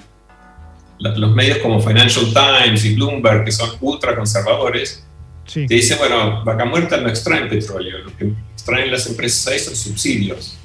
los 0.99 1.31
medios 1.33 1.59
como 1.59 1.81
Financial 1.81 2.25
Times 2.33 2.83
y 2.85 2.95
Bloomberg, 2.95 3.45
que 3.45 3.51
son 3.51 3.69
ultra 3.79 4.15
conservadores, 4.15 5.05
te 5.51 5.61
dicen, 5.61 5.97
bueno, 5.97 6.43
Vaca 6.43 6.65
Muerta 6.65 6.97
no 6.97 7.07
extraen 7.09 7.47
petróleo, 7.47 7.99
lo 7.99 8.17
que 8.17 8.33
extraen 8.53 8.91
las 8.91 9.07
empresas 9.07 9.47
ahí 9.47 9.59
son 9.59 9.75
subsidios 9.75 10.57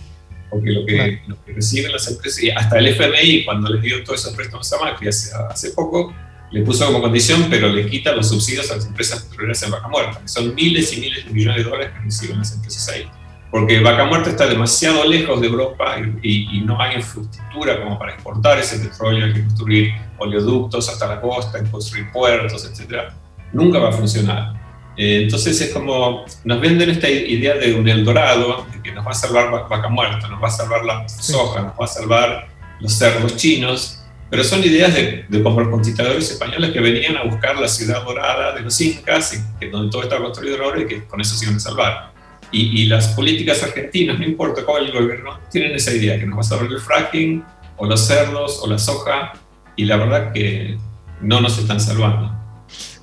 porque 0.50 0.70
lo 0.70 0.86
que, 0.86 1.22
lo 1.26 1.42
que, 1.44 1.52
reciben 1.52 1.92
las 1.92 2.10
empresas, 2.10 2.42
y 2.42 2.50
hasta 2.50 2.78
el 2.78 2.88
FMI, 2.88 3.44
cuando 3.44 3.70
les 3.70 3.82
dio 3.82 4.02
todos 4.04 4.20
esos 4.20 4.34
préstamos 4.34 4.72
a 4.72 4.78
Macri 4.80 5.08
hace, 5.08 5.34
hace 5.50 5.70
poco, 5.70 6.14
le 6.50 6.62
puso 6.62 6.86
como 6.86 7.00
condición, 7.00 7.46
pero 7.50 7.68
le 7.68 7.86
quita 7.86 8.12
los 8.14 8.28
subsidios 8.28 8.70
a 8.70 8.76
las 8.76 8.86
empresas 8.86 9.22
petroleras 9.24 9.62
en 9.62 9.70
Vaca 9.70 9.88
Muerta, 9.88 10.20
que 10.20 10.28
son 10.28 10.54
miles 10.54 10.96
y 10.96 11.00
miles 11.00 11.24
de 11.24 11.30
millones 11.32 11.64
de 11.64 11.70
dólares 11.70 11.92
que 11.92 12.04
reciben 12.04 12.38
las 12.38 12.54
empresas 12.54 12.88
ahí. 12.88 13.08
Porque 13.50 13.80
Vaca 13.80 14.04
Muerta 14.04 14.30
está 14.30 14.46
demasiado 14.46 15.04
lejos 15.04 15.40
de 15.40 15.46
Europa 15.46 15.96
y, 16.22 16.58
y, 16.58 16.60
no 16.60 16.80
hay 16.80 16.96
infraestructura 16.96 17.80
como 17.82 17.98
para 17.98 18.12
exportar 18.14 18.58
ese 18.58 18.78
petróleo, 18.78 19.26
hay 19.26 19.32
que 19.32 19.44
construir 19.44 19.92
oleoductos 20.18 20.88
hasta 20.88 21.06
la 21.06 21.20
costa, 21.20 21.62
construir 21.70 22.10
puertos, 22.12 22.64
etc. 22.64 23.12
Nunca 23.52 23.78
va 23.78 23.90
a 23.90 23.92
funcionar. 23.92 24.65
Eh, 24.96 25.22
entonces 25.22 25.60
es 25.60 25.72
como, 25.72 26.24
nos 26.44 26.60
venden 26.60 26.88
esta 26.90 27.08
idea 27.08 27.54
de 27.54 27.74
un 27.74 27.88
Eldorado, 27.88 28.66
de 28.72 28.82
que 28.82 28.92
nos 28.92 29.06
va 29.06 29.10
a 29.10 29.14
salvar 29.14 29.50
vaca 29.68 29.88
muerta, 29.88 30.28
nos 30.28 30.42
va 30.42 30.48
a 30.48 30.50
salvar 30.50 30.84
la 30.84 31.08
soja, 31.08 31.62
nos 31.62 31.72
va 31.72 31.84
a 31.84 31.88
salvar 31.88 32.48
los 32.80 32.92
cerdos 32.92 33.36
chinos, 33.36 34.02
pero 34.30 34.42
son 34.42 34.64
ideas 34.64 34.94
de, 34.94 35.24
de 35.28 35.42
conquistadores 35.42 36.30
españoles 36.30 36.70
que 36.70 36.80
venían 36.80 37.16
a 37.16 37.24
buscar 37.24 37.58
la 37.58 37.68
ciudad 37.68 38.04
dorada 38.04 38.54
de 38.54 38.62
los 38.62 38.80
incas, 38.80 39.44
que, 39.60 39.70
donde 39.70 39.90
todo 39.90 40.02
estaba 40.02 40.24
construido 40.24 40.62
ahora 40.64 40.82
y 40.82 40.86
que 40.86 41.04
con 41.04 41.20
eso 41.20 41.36
se 41.36 41.44
iban 41.44 41.56
a 41.56 41.60
salvar. 41.60 42.12
Y, 42.50 42.82
y, 42.82 42.86
las 42.86 43.08
políticas 43.08 43.62
argentinas, 43.62 44.18
no 44.18 44.24
importa 44.24 44.64
cuál 44.64 44.86
el 44.86 44.92
gobierno, 44.92 45.38
tienen 45.50 45.74
esa 45.74 45.92
idea, 45.92 46.18
que 46.18 46.26
nos 46.26 46.38
va 46.38 46.40
a 46.40 46.44
salvar 46.44 46.70
el 46.70 46.80
fracking, 46.80 47.44
o 47.76 47.86
los 47.86 48.06
cerdos, 48.06 48.60
o 48.62 48.66
la 48.68 48.78
soja, 48.78 49.32
y 49.76 49.84
la 49.84 49.96
verdad 49.96 50.32
que 50.32 50.78
no 51.20 51.40
nos 51.40 51.58
están 51.58 51.80
salvando. 51.80 52.35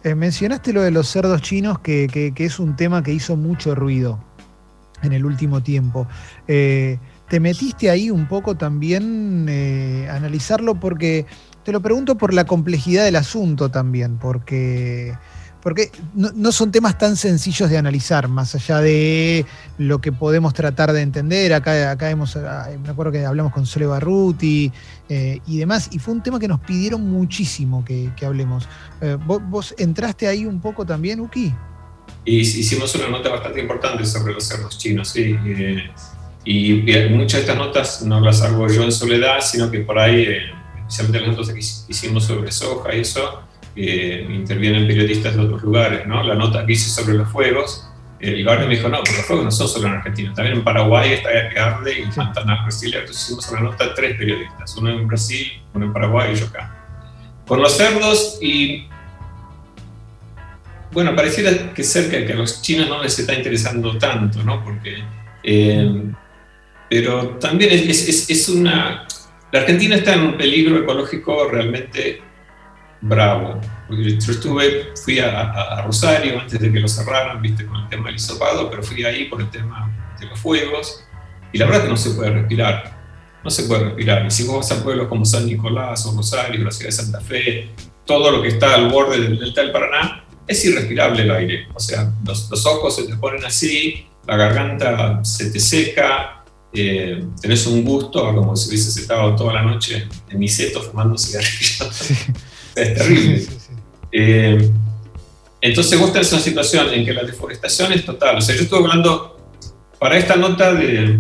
Eh, 0.04 0.16
mencionaste 0.16 0.74
lo 0.74 0.82
de 0.82 0.92
los 0.92 1.08
cerdos 1.08 1.42
chinos, 1.42 1.80
que, 1.80 2.34
es 2.36 2.60
un 2.60 2.76
tema 2.76 3.02
que 3.04 3.14
hizo 3.14 3.38
mucho 3.38 3.74
ruido 3.74 4.20
en 5.02 5.14
el 5.14 5.26
último 5.26 5.64
tiempo. 5.64 6.08
Eh, 6.48 7.00
¿Te 7.30 7.40
metiste 7.40 7.90
ahí 7.90 8.12
un 8.12 8.28
poco 8.28 8.56
también 8.56 9.46
eh, 9.50 10.08
analizarlo? 10.12 10.76
Porque 10.76 11.26
te 11.64 11.72
lo 11.72 11.82
pregunto 11.82 12.18
por 12.18 12.34
la 12.34 12.46
complejidad 12.46 13.06
del 13.06 13.16
asunto 13.16 13.72
también, 13.72 14.18
porque 14.18 15.14
porque 15.64 15.92
no, 16.14 16.52
son 16.52 16.74
temas 16.74 16.98
tan 16.98 17.16
sencillos 17.16 17.70
de 17.70 17.78
analizar, 17.78 18.28
más 18.28 18.54
allá 18.54 18.82
de 18.82 19.46
lo 19.78 20.02
que 20.02 20.12
podemos 20.12 20.54
tratar 20.54 20.92
de 20.92 21.02
entender. 21.02 21.54
Acá, 21.54 21.90
acá 21.90 22.10
hemos, 22.10 22.36
ah, 22.36 22.68
me 22.84 22.90
acuerdo 22.90 23.14
que 23.14 23.26
hablamos 23.26 23.54
con 23.54 23.66
Sole 23.66 23.86
Barruti 23.86 24.70
eh, 25.08 25.40
y 25.48 25.58
demás, 25.60 25.88
y 25.94 26.00
fue 26.00 26.14
un 26.14 26.22
tema 26.22 26.38
que 26.38 26.50
nos 26.50 26.60
pidieron 26.60 27.10
muchísimo 27.10 27.86
que, 27.86 28.12
hablemos. 28.26 28.68
Eh, 29.00 29.18
¿vos, 29.26 29.74
entraste 29.78 30.28
ahí 30.28 30.46
un 30.46 30.60
poco 30.60 30.86
también, 30.86 31.22
Uki? 31.22 31.54
Y 32.26 32.40
hicimos 32.40 32.94
una 32.96 33.08
nota 33.08 33.30
bastante 33.30 33.62
importante 33.62 34.04
sobre 34.06 34.34
los 34.34 34.44
cerdos 34.44 34.78
chinos, 34.78 35.08
sí. 35.12 35.34
Eh, 35.46 35.90
y, 36.44 36.74
muchas 37.10 37.40
de 37.40 37.40
estas 37.40 37.58
notas 37.58 38.02
no 38.02 38.20
las 38.20 38.42
hago 38.42 38.68
yo 38.68 38.84
en 38.84 38.92
soledad, 38.92 39.40
sino 39.40 39.72
que 39.72 39.80
por 39.80 39.98
ahí, 39.98 40.28
especialmente 40.80 41.26
las 41.26 41.38
notas 41.38 41.54
que 41.54 41.60
hicimos 41.60 42.26
sobre 42.26 42.52
soja 42.52 42.94
y 42.94 43.00
eso, 43.00 43.43
intervienen 43.76 44.88
periodistas 44.88 45.36
de 45.36 45.42
otros 45.42 45.64
lugares, 45.64 46.06
¿no? 46.06 46.24
La 46.24 46.36
nota 46.36 46.66
que 46.66 46.74
hice 46.74 46.90
sobre 46.90 47.18
los 47.18 47.30
fuegos, 47.30 47.90
el 48.20 48.40
eh, 48.40 48.44
Guardian 48.44 48.70
me 48.70 48.76
dijo, 48.76 48.88
no, 48.88 49.02
pero 49.04 49.18
los 49.18 49.26
fuegos 49.26 49.46
no 49.46 49.52
son 49.52 49.68
solo 49.68 49.88
en 49.88 49.94
Argentina, 49.96 50.34
también 50.34 50.58
en 50.58 50.64
Paraguay 50.64 51.14
está 51.14 51.50
que 51.50 51.60
arde 51.60 52.00
y 52.00 52.06
Pantanal, 52.16 52.64
Brasil, 52.64 52.94
entonces 52.94 53.24
hicimos 53.24 53.50
una 53.50 53.62
nota 53.62 53.94
tres 53.94 54.18
periodistas, 54.18 54.78
uno 54.78 54.92
en 54.92 55.08
Brasil, 55.08 55.62
uno 55.74 55.86
en 55.86 55.94
Paraguay 55.94 56.34
y 56.34 56.36
yo 56.36 56.46
acá. 56.46 56.80
Con 57.46 57.62
los 57.62 57.76
cerdos 57.76 58.40
y 58.42 58.88
bueno, 60.94 61.16
pareciera 61.16 61.74
que 61.74 61.84
cerca 61.84 62.26
que 62.26 62.34
a 62.34 62.36
los 62.36 62.62
chinos 62.62 62.88
no 62.88 63.02
les 63.02 63.18
está 63.18 63.34
interesando 63.34 63.98
tanto, 63.98 64.44
¿no? 64.44 64.64
Porque, 64.64 65.04
eh, 65.44 66.12
pero 66.90 67.30
también 67.40 67.72
es, 67.74 68.30
es, 68.30 68.50
una... 68.50 69.08
La 69.52 69.60
Argentina 69.60 69.96
está 69.96 70.14
en 70.14 70.22
un 70.22 70.38
peligro 70.38 70.78
ecológico 70.78 71.50
realmente 71.50 72.22
bravo. 73.04 73.60
Yo 73.90 74.32
estuve, 74.32 74.94
fui 75.04 75.20
a, 75.20 75.82
Rosario 75.86 76.40
antes 76.40 76.60
de 76.60 76.72
que 76.72 76.80
lo 76.80 76.88
cerraran, 76.88 77.42
viste, 77.42 77.66
con 77.66 77.82
el 77.82 77.90
tema 77.90 78.08
del 78.08 78.16
hisopado, 78.16 78.70
pero 78.70 78.82
fui 78.82 79.04
ahí 79.04 79.26
por 79.26 79.42
el 79.42 79.50
tema 79.50 79.92
de 80.20 80.26
los 80.26 80.40
fuegos, 80.40 81.04
y 81.52 81.58
la 81.58 81.66
verdad 81.66 81.82
es 81.82 81.86
que 81.86 81.92
no 81.92 81.98
se 81.98 82.10
puede 82.12 82.32
respirar, 82.32 82.98
no 83.44 83.50
se 83.50 83.64
puede 83.64 83.86
respirar. 83.86 84.26
Y 84.26 84.32
si 84.32 84.44
vos 84.46 84.58
vas 84.58 84.72
a 84.72 84.84
pueblos 84.84 85.08
como 85.08 85.26
San 85.26 85.46
Nicolás 85.46 86.06
o 86.06 86.16
Rosario, 86.16 86.64
la 86.64 86.72
ciudad 86.72 86.90
de 86.90 86.96
Santa 86.96 87.22
Fe, 87.22 87.70
todo 88.06 88.32
lo 88.32 88.42
que 88.42 88.48
está 88.48 88.76
al 88.76 88.90
borde 88.90 89.20
del 89.20 89.38
delta 89.38 89.62
del 89.62 89.72
Paraná, 89.72 90.26
es 90.48 90.66
irrespirable 90.66 91.24
el 91.24 91.32
aire. 91.32 91.68
O 91.74 91.80
sea, 91.80 92.12
los, 92.26 92.66
ojos 92.66 92.96
se 92.96 93.04
te 93.04 93.16
ponen 93.18 93.46
así, 93.46 94.08
la 94.26 94.38
garganta 94.38 95.24
se 95.24 95.52
te 95.52 95.60
seca, 95.60 96.44
eh, 96.74 97.24
tenés 97.40 97.68
un 97.68 97.84
gusto 97.84 98.34
como 98.34 98.56
si 98.56 98.70
hubieses 98.70 98.98
estado 98.98 99.36
toda 99.36 99.54
la 99.54 99.62
noche 99.62 100.08
en 100.30 100.40
mi 100.40 100.48
seto 100.48 100.82
fumando 100.82 101.18
cigarrillos. 101.18 102.10
Es 102.76 102.94
terrible. 102.96 103.46
Eh, 104.12 104.70
entonces 105.62 106.00
vos 106.00 106.14
tenés 106.14 106.32
una 106.32 106.42
situación 106.42 106.90
en 106.94 107.06
que 107.06 107.14
la 107.14 107.24
deforestación 107.24 107.94
es 107.94 108.06
total. 108.06 108.38
O 108.38 108.42
sea, 108.42 108.56
yo 108.56 108.62
estuve 108.62 108.80
hablando, 108.80 109.52
para 110.00 110.18
esta 110.18 110.36
nota 110.36 110.74
de, 110.74 111.20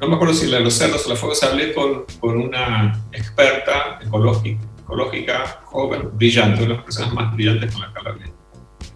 no 0.00 0.08
me 0.08 0.14
acuerdo 0.14 0.34
si 0.34 0.46
la 0.46 0.58
de 0.58 0.64
los 0.64 0.74
cerdos 0.74 1.04
o 1.06 1.08
la 1.10 1.16
fuegos, 1.16 1.42
hablé 1.42 1.72
con, 1.74 2.04
con 2.20 2.38
una 2.38 3.04
experta 3.12 3.98
ecológica 4.02 4.72
ecológica, 4.92 5.62
joven, 5.64 6.10
brillante, 6.14 6.62
una 6.62 6.68
de 6.68 6.74
las 6.74 6.84
personas 6.84 7.14
más 7.14 7.34
brillantes 7.34 7.72
con 7.72 7.80
la 7.80 7.92
que 7.92 8.08
hablé. 8.08 8.32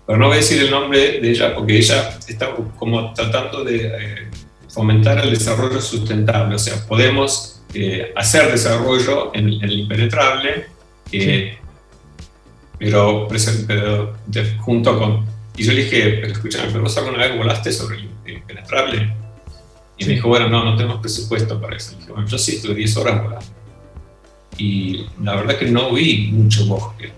Pero 0.06 0.18
no 0.18 0.26
voy 0.26 0.35
a 0.35 0.40
decir 0.40 0.62
el 0.62 0.70
nombre 0.70 1.20
de 1.20 1.30
ella 1.30 1.54
porque 1.54 1.78
ella 1.78 2.18
está 2.28 2.54
como 2.78 3.12
tratando 3.12 3.64
de 3.64 3.87
eh, 3.87 4.30
fomentar 4.68 5.18
el 5.18 5.30
desarrollo 5.30 5.80
sustentable. 5.80 6.54
O 6.54 6.58
sea, 6.58 6.87
podemos 6.87 7.62
eh, 7.75 8.12
hacer 8.14 8.52
desarrollo 8.52 9.35
en, 9.35 9.49
el 9.49 9.80
impenetrable, 9.80 10.66
eh, 11.23 11.58
pero, 12.78 13.28
junto 14.61 14.99
con... 14.99 15.26
Y 15.56 15.64
yo 15.64 15.73
le 15.73 15.85
dije, 15.85 16.18
pero 16.20 16.32
escúchame, 16.32 16.66
¿pero 16.70 16.82
vos 16.82 16.96
alguna 16.99 17.18
vez 17.18 17.37
volaste 17.37 17.73
sobre 17.73 17.96
el 17.96 18.11
impenetrable? 18.26 19.14
Y 19.96 20.04
me 20.04 20.12
dijo, 20.14 20.28
bueno, 20.28 20.49
no, 20.49 20.64
no 20.64 20.76
tenemos 20.76 21.00
presupuesto 21.00 21.61
para 21.61 21.76
eso. 21.76 21.96
dije, 21.99 22.12
bueno, 22.12 22.28
yo 22.28 22.37
sí 22.37 22.56
estuve 22.56 22.75
10 22.75 22.96
horas 22.99 23.23
volando 23.23 23.56
y 24.58 25.06
la 25.23 25.37
verdad 25.37 25.58
que 25.58 25.66
no 25.66 25.92
vi 25.92 26.28
mucho 26.32 26.66
bosque. 26.66 27.12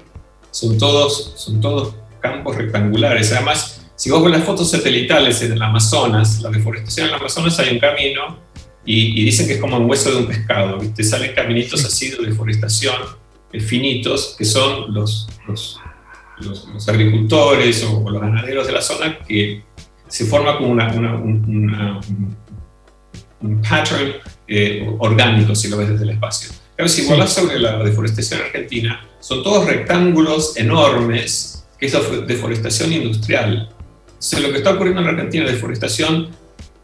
Son 0.50 0.78
todos, 0.78 1.34
son 1.36 1.60
todos 1.60 1.94
campos 2.20 2.56
rectangulares. 2.56 3.32
Además, 3.32 3.86
si 3.94 4.10
vos 4.10 4.22
ves 4.22 4.32
las 4.32 4.44
fotos 4.44 4.70
satelitales 4.70 5.42
en 5.42 5.52
el 5.52 5.62
Amazonas, 5.62 6.40
la 6.40 6.50
deforestación 6.50 7.06
en 7.06 7.14
el 7.14 7.20
Amazonas 7.20 7.58
hay 7.58 7.74
un 7.74 7.78
camino 7.78 8.38
y, 8.84 9.22
dicen 9.24 9.46
que 9.46 9.54
es 9.54 9.60
como 9.60 9.76
un 9.76 9.88
hueso 9.88 10.10
de 10.10 10.16
un 10.16 10.26
pescado, 10.26 10.78
¿viste? 10.78 11.04
Salen 11.04 11.34
caminitos 11.34 11.84
así 11.84 12.10
de 12.10 12.26
deforestación 12.26 12.96
finitos 13.52 14.34
que 14.36 14.44
son 14.44 14.92
los, 14.92 15.28
los, 15.46 15.80
los, 16.38 16.88
agricultores 16.88 17.82
o, 17.84 18.08
los 18.08 18.20
ganaderos 18.20 18.66
de 18.66 18.72
la 18.72 18.82
zona 18.82 19.18
que 19.20 19.64
se 20.06 20.26
forma 20.26 20.56
como 20.58 20.70
una, 20.70 20.92
una, 20.92 22.00
un, 23.40 23.62
pattern 23.62 24.14
eh, 24.46 24.88
orgánico 24.98 25.54
si 25.54 25.68
lo 25.68 25.76
ves 25.76 25.90
desde 25.90 26.04
el 26.04 26.10
espacio. 26.10 26.50
Pero 26.76 26.88
si 26.88 27.06
volás 27.06 27.32
sobre 27.32 27.58
la 27.58 27.82
deforestación 27.82 28.40
argentina, 28.40 29.04
son 29.20 29.42
todos 29.42 29.66
rectángulos 29.66 30.56
enormes, 30.56 31.66
que 31.78 31.86
es 31.86 31.92
la 31.92 32.00
deforestación 32.00 32.92
industrial. 32.92 33.68
Entonces, 34.06 34.40
lo 34.40 34.50
que 34.50 34.58
está 34.58 34.70
ocurriendo 34.70 35.00
en 35.00 35.06
la 35.06 35.12
Argentina 35.12 35.44
es 35.44 35.52
deforestación, 35.52 36.30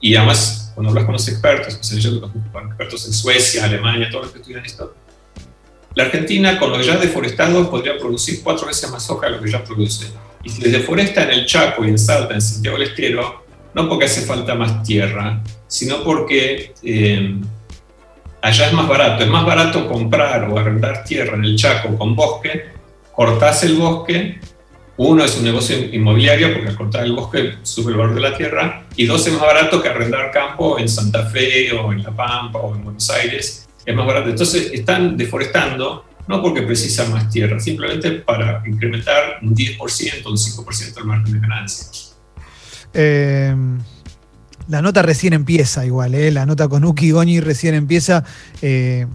y 0.01 0.17
además, 0.17 0.73
cuando 0.75 0.91
hablas 0.91 1.05
con 1.05 1.13
los 1.13 1.29
expertos, 1.29 1.77
pues 1.77 1.91
yo 2.03 2.21
con 2.21 2.67
expertos 2.67 3.07
en 3.07 3.13
Suecia, 3.13 3.65
Alemania, 3.65 4.09
todos 4.11 4.25
los 4.25 4.33
que 4.33 4.41
estudian 4.41 4.65
esto, 4.65 4.95
la 5.95 6.05
Argentina, 6.05 6.59
con 6.59 6.71
lo 6.71 6.81
ya 6.81 6.97
deforestado, 6.97 7.71
podría 7.71 7.97
producir 7.99 8.43
cuatro 8.43 8.67
veces 8.67 8.91
más 8.91 9.05
soja 9.05 9.27
de 9.27 9.37
lo 9.37 9.43
que 9.43 9.51
ya 9.51 9.63
produce. 9.63 10.07
Y 10.43 10.51
si 10.51 10.69
deforesta 10.71 11.23
en 11.23 11.31
el 11.31 11.47
Chaco 11.47 11.85
y 11.85 11.89
en 11.89 11.99
Salta, 11.99 12.35
en 12.35 12.41
Santiago 12.41 12.79
del 12.79 12.89
Estero, 12.89 13.45
no 13.75 13.89
porque 13.89 14.07
hace 14.07 14.23
falta 14.23 14.55
más 14.55 14.83
tierra, 14.83 15.43
sino 15.67 16.03
porque 16.03 16.75
eh, 16.83 17.37
allá 18.43 18.67
es 18.67 18.73
más 18.73 18.89
barato. 18.89 19.25
Es 19.25 19.31
más 19.31 19.47
barato 19.47 19.89
comprar 19.89 20.51
o 20.51 20.59
arrendar 20.59 21.05
tierra 21.05 21.37
en 21.37 21.45
el 21.45 21.57
Chaco 21.57 21.97
con 21.97 22.15
bosque, 22.15 22.67
cortás 23.13 23.63
el 23.65 23.77
bosque, 23.77 24.39
uno 24.97 25.25
es 25.25 25.37
un 25.37 25.45
negocio 25.45 25.77
inmobiliario 25.77 26.53
porque 26.53 26.69
al 26.69 26.77
cortar 26.77 27.05
el 27.05 27.13
bosque 27.13 27.55
sube 27.63 27.91
el 27.91 27.99
valor 27.99 28.15
de 28.15 28.21
la 28.21 28.37
tierra, 28.37 28.85
y 28.97 29.07
dos 29.07 29.27
es 29.27 29.33
más 29.33 29.43
barato 29.43 29.83
que 29.83 29.89
arrendar 29.89 30.31
campo 30.31 30.79
en 30.79 30.89
Santa 30.89 31.27
Fe 31.27 31.73
o 31.73 31.93
en 31.93 32.03
La 32.03 32.11
Pampa 32.11 32.61
o 32.61 32.75
en 32.75 32.85
Buenos 32.85 33.11
Aires, 33.11 33.64
es 33.85 33.95
más 33.95 34.07
barato. 34.07 34.31
Entonces 34.31 34.71
están 34.73 35.17
deforestando 35.17 36.05
no 36.27 36.43
porque 36.43 36.63
precisan 36.63 37.13
más 37.13 37.29
tierra, 37.29 37.61
simplemente 37.61 38.11
para 38.13 38.63
incrementar 38.67 39.41
un 39.43 39.55
10% 39.55 40.25
o 40.25 40.31
un 40.31 40.37
5% 40.37 40.99
el 40.99 41.05
margen 41.05 41.35
de 41.35 41.41
ganancia. 41.41 41.87
Eh, 42.95 43.55
la 44.69 44.81
nota 44.81 45.03
recién 45.03 45.35
empieza 45.35 45.85
igual, 45.85 46.15
¿eh? 46.15 46.31
la 46.31 46.47
nota 46.47 46.69
con 46.69 46.85
Uki 46.85 47.11
Goñi 47.11 47.41
recién 47.41 47.75
empieza. 47.75 48.25
Eh, 48.63 49.07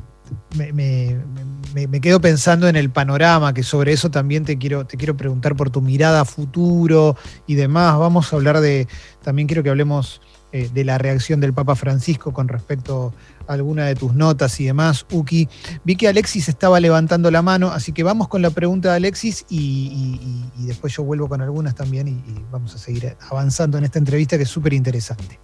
me, 0.56 2.02
quedo 2.02 2.22
pensando 2.22 2.68
en 2.68 2.76
el 2.76 2.92
panorama, 2.92 3.54
que 3.54 3.64
sobre 3.64 3.94
eso 3.94 4.12
también 4.12 4.46
te 4.46 4.58
quiero, 4.60 4.86
te 4.86 4.98
quiero 4.98 5.18
preguntar 5.18 5.56
por 5.56 5.72
tu 5.72 5.82
mirada 5.82 6.22
a 6.22 6.26
futuro 6.26 7.16
y 7.48 7.56
demás. 7.56 7.98
Vamos 7.98 8.32
a 8.32 8.36
hablar 8.36 8.60
de, 8.62 8.88
también 9.24 9.48
quiero 9.48 9.64
que 9.64 9.70
hablemos 9.70 10.22
eh, 10.52 10.70
de 10.72 10.84
la 10.84 11.00
reacción 11.00 11.40
del 11.40 11.54
Papa 11.54 11.76
Francisco 11.76 12.32
con 12.32 12.48
respecto 12.48 13.14
alguna 13.50 13.86
de 13.86 13.96
tus 13.96 14.14
notas 14.14 14.60
y 14.60 14.66
demás, 14.66 15.06
Uki. 15.12 15.50
Vi 15.84 15.96
que 15.96 16.08
Alexis 16.08 16.48
estaba 16.50 16.80
levantando 16.80 17.32
la 17.32 17.42
mano, 17.42 17.72
así 17.72 17.92
que 17.92 18.04
vamos 18.04 18.28
con 18.28 18.42
la 18.42 18.52
pregunta 18.52 18.92
de 18.92 18.98
Alexis 18.98 19.46
y, 19.50 20.46
después 20.58 20.96
yo 20.96 21.04
vuelvo 21.04 21.28
con 21.28 21.42
algunas 21.42 21.76
también 21.76 22.08
y, 22.08 22.22
vamos 22.52 22.76
a 22.76 22.78
seguir 22.78 23.18
avanzando 23.30 23.78
en 23.78 23.84
esta 23.84 24.00
entrevista 24.00 24.38
que 24.38 24.44
es 24.44 24.50
súper 24.50 24.74
interesante. 24.74 25.40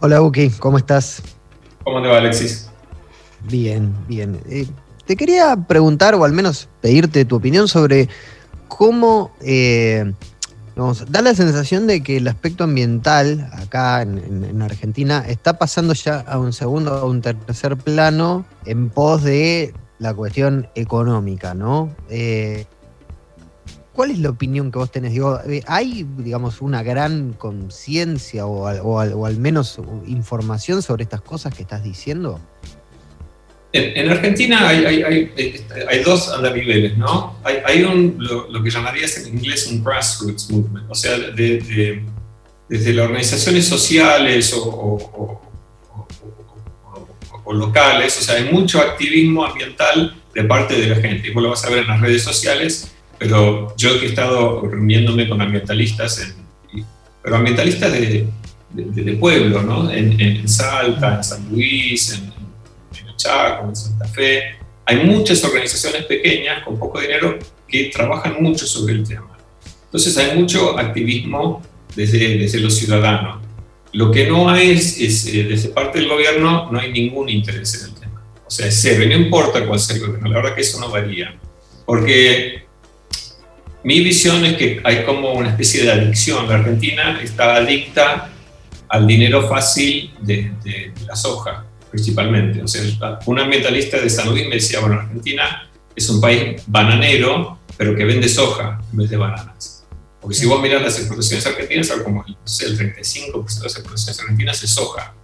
Hola 0.00 0.20
Uki, 0.22 0.50
¿cómo 0.50 0.78
estás? 0.78 1.22
¿Cómo 1.84 2.02
te 2.02 2.08
va 2.08 2.18
Alexis? 2.18 2.68
Bien, 3.48 3.94
bien. 4.08 4.40
Eh, 4.48 4.66
te 5.06 5.16
quería 5.16 5.56
preguntar 5.56 6.14
o 6.14 6.24
al 6.24 6.32
menos 6.32 6.68
pedirte 6.80 7.24
tu 7.24 7.36
opinión 7.36 7.68
sobre 7.68 8.08
cómo... 8.68 9.32
Eh, 9.40 10.12
da 11.08 11.20
la 11.20 11.34
sensación 11.34 11.86
de 11.86 12.02
que 12.02 12.16
el 12.16 12.28
aspecto 12.28 12.64
ambiental 12.64 13.50
acá 13.52 14.00
en, 14.00 14.62
Argentina 14.62 15.22
está 15.28 15.58
pasando 15.58 15.92
ya 15.92 16.20
a 16.20 16.38
un 16.38 16.52
segundo, 16.54 16.94
a 16.94 17.04
un 17.04 17.20
tercer 17.20 17.76
plano 17.76 18.46
en 18.64 18.88
pos 18.88 19.22
de 19.22 19.74
la 19.98 20.14
cuestión 20.14 20.68
económica, 20.74 21.52
¿no? 21.52 21.94
Eh, 22.08 22.64
¿Cuál 23.92 24.12
es 24.12 24.20
la 24.20 24.30
opinión 24.30 24.72
que 24.72 24.78
vos 24.78 24.90
tenés? 24.90 25.12
Digo, 25.12 25.38
eh, 25.46 25.62
¿hay, 25.66 26.08
digamos, 26.16 26.62
una 26.62 26.82
gran 26.82 27.34
conciencia 27.34 28.46
o, 28.46 28.98
al 28.98 29.36
menos 29.36 29.78
información 30.06 30.80
sobre 30.80 31.02
estas 31.02 31.20
cosas 31.20 31.54
que 31.54 31.62
estás 31.62 31.82
diciendo? 31.82 32.40
En, 33.72 34.10
Argentina 34.10 34.66
hay, 34.66 36.02
dos 36.04 36.28
andamiveles, 36.28 36.98
¿no? 36.98 37.36
Hay, 37.44 37.84
un, 37.84 38.16
lo, 38.18 38.62
que 38.62 38.70
llamarías 38.70 39.16
en 39.18 39.36
inglés 39.36 39.68
un 39.68 39.84
grassroots 39.84 40.50
movement, 40.50 40.90
o 40.90 40.94
sea, 40.94 41.16
desde 41.18 42.02
las 42.68 43.06
organizaciones 43.06 43.66
sociales 43.66 44.52
o, 44.56 45.40
locales, 47.52 48.16
o 48.16 48.22
sea, 48.22 48.36
hay 48.36 48.52
mucho 48.52 48.80
activismo 48.80 49.44
ambiental 49.44 50.14
de 50.32 50.44
parte 50.44 50.80
de 50.80 50.86
la 50.86 50.96
gente. 50.96 51.30
Vos 51.32 51.42
lo 51.42 51.50
vas 51.50 51.64
a 51.64 51.70
ver 51.70 51.80
en 51.80 51.88
las 51.88 52.00
redes 52.00 52.22
sociales, 52.22 52.92
pero 53.18 53.74
yo 53.76 53.98
que 53.98 54.06
he 54.06 54.08
estado 54.08 54.62
reuniéndome 54.62 55.28
con 55.28 55.42
ambientalistas, 55.42 56.32
pero 57.22 57.36
ambientalistas 57.36 57.92
de, 57.92 58.28
pueblo, 59.18 59.62
¿no? 59.62 59.90
En, 59.90 60.20
en 60.20 60.48
Salta, 60.48 61.16
en 61.16 61.24
San 61.24 61.48
Luis, 61.50 62.12
en 62.12 62.29
Chaco, 63.20 63.68
en 63.68 63.76
Santa 63.76 64.06
Fe. 64.08 64.54
Hay 64.86 65.04
muchas 65.04 65.44
organizaciones 65.44 66.04
pequeñas 66.04 66.64
con 66.64 66.78
poco 66.78 67.00
dinero 67.00 67.38
que 67.68 67.90
trabajan 67.94 68.42
mucho 68.42 68.66
sobre 68.66 68.94
el 68.94 69.06
tema. 69.06 69.36
Entonces 69.84 70.16
hay 70.18 70.38
mucho 70.38 70.78
activismo 70.78 71.62
desde, 71.94 72.38
desde 72.38 72.60
los 72.60 72.76
ciudadanos. 72.76 73.40
Lo 73.92 74.10
que 74.10 74.26
no 74.26 74.48
hay 74.48 74.70
es, 74.70 75.26
eh, 75.26 75.44
desde 75.44 75.68
parte 75.70 75.98
del 75.98 76.08
gobierno, 76.08 76.70
no 76.70 76.78
hay 76.78 76.92
ningún 76.92 77.28
interés 77.28 77.74
en 77.74 77.90
el 77.90 78.00
tema. 78.00 78.22
O 78.46 78.50
sea, 78.50 78.66
es 78.66 78.80
cero, 78.80 79.04
no 79.06 79.14
importa 79.14 79.66
cuál 79.66 79.78
sea 79.78 79.96
el 79.96 80.02
gobierno, 80.02 80.28
la 80.28 80.36
verdad 80.36 80.54
que 80.54 80.60
eso 80.62 80.80
no 80.80 80.90
varía. 80.90 81.34
Porque 81.84 82.64
mi 83.82 84.00
visión 84.00 84.44
es 84.44 84.56
que 84.56 84.80
hay 84.84 85.04
como 85.04 85.32
una 85.32 85.50
especie 85.50 85.82
de 85.82 85.92
adicción. 85.92 86.48
La 86.48 86.56
Argentina 86.56 87.20
está 87.22 87.56
adicta 87.56 88.30
al 88.88 89.06
dinero 89.06 89.48
fácil 89.48 90.12
de, 90.20 90.52
de 90.64 90.92
la 91.06 91.16
soja 91.16 91.66
principalmente. 91.90 92.62
O 92.62 92.68
sea, 92.68 93.18
un 93.26 93.38
ambientalista 93.38 94.00
de 94.00 94.08
San 94.08 94.30
Luis 94.30 94.48
me 94.48 94.56
decía, 94.56 94.80
bueno, 94.80 94.96
Argentina 94.96 95.70
es 95.94 96.08
un 96.08 96.20
país 96.20 96.62
bananero, 96.66 97.58
pero 97.76 97.94
que 97.94 98.04
vende 98.04 98.28
soja 98.28 98.80
en 98.90 98.98
vez 98.98 99.10
de 99.10 99.16
bananas. 99.16 99.86
Porque 100.20 100.36
si 100.36 100.46
vos 100.46 100.60
mirás 100.60 100.82
las 100.82 100.98
exportaciones 100.98 101.46
argentinas, 101.46 101.90
como 102.04 102.24
el, 102.26 102.36
35% 102.36 103.58
de 103.58 103.62
las 103.62 103.76
exportaciones 103.76 104.20
argentinas 104.20 104.62
es 104.62 104.70
soja. 104.70 105.14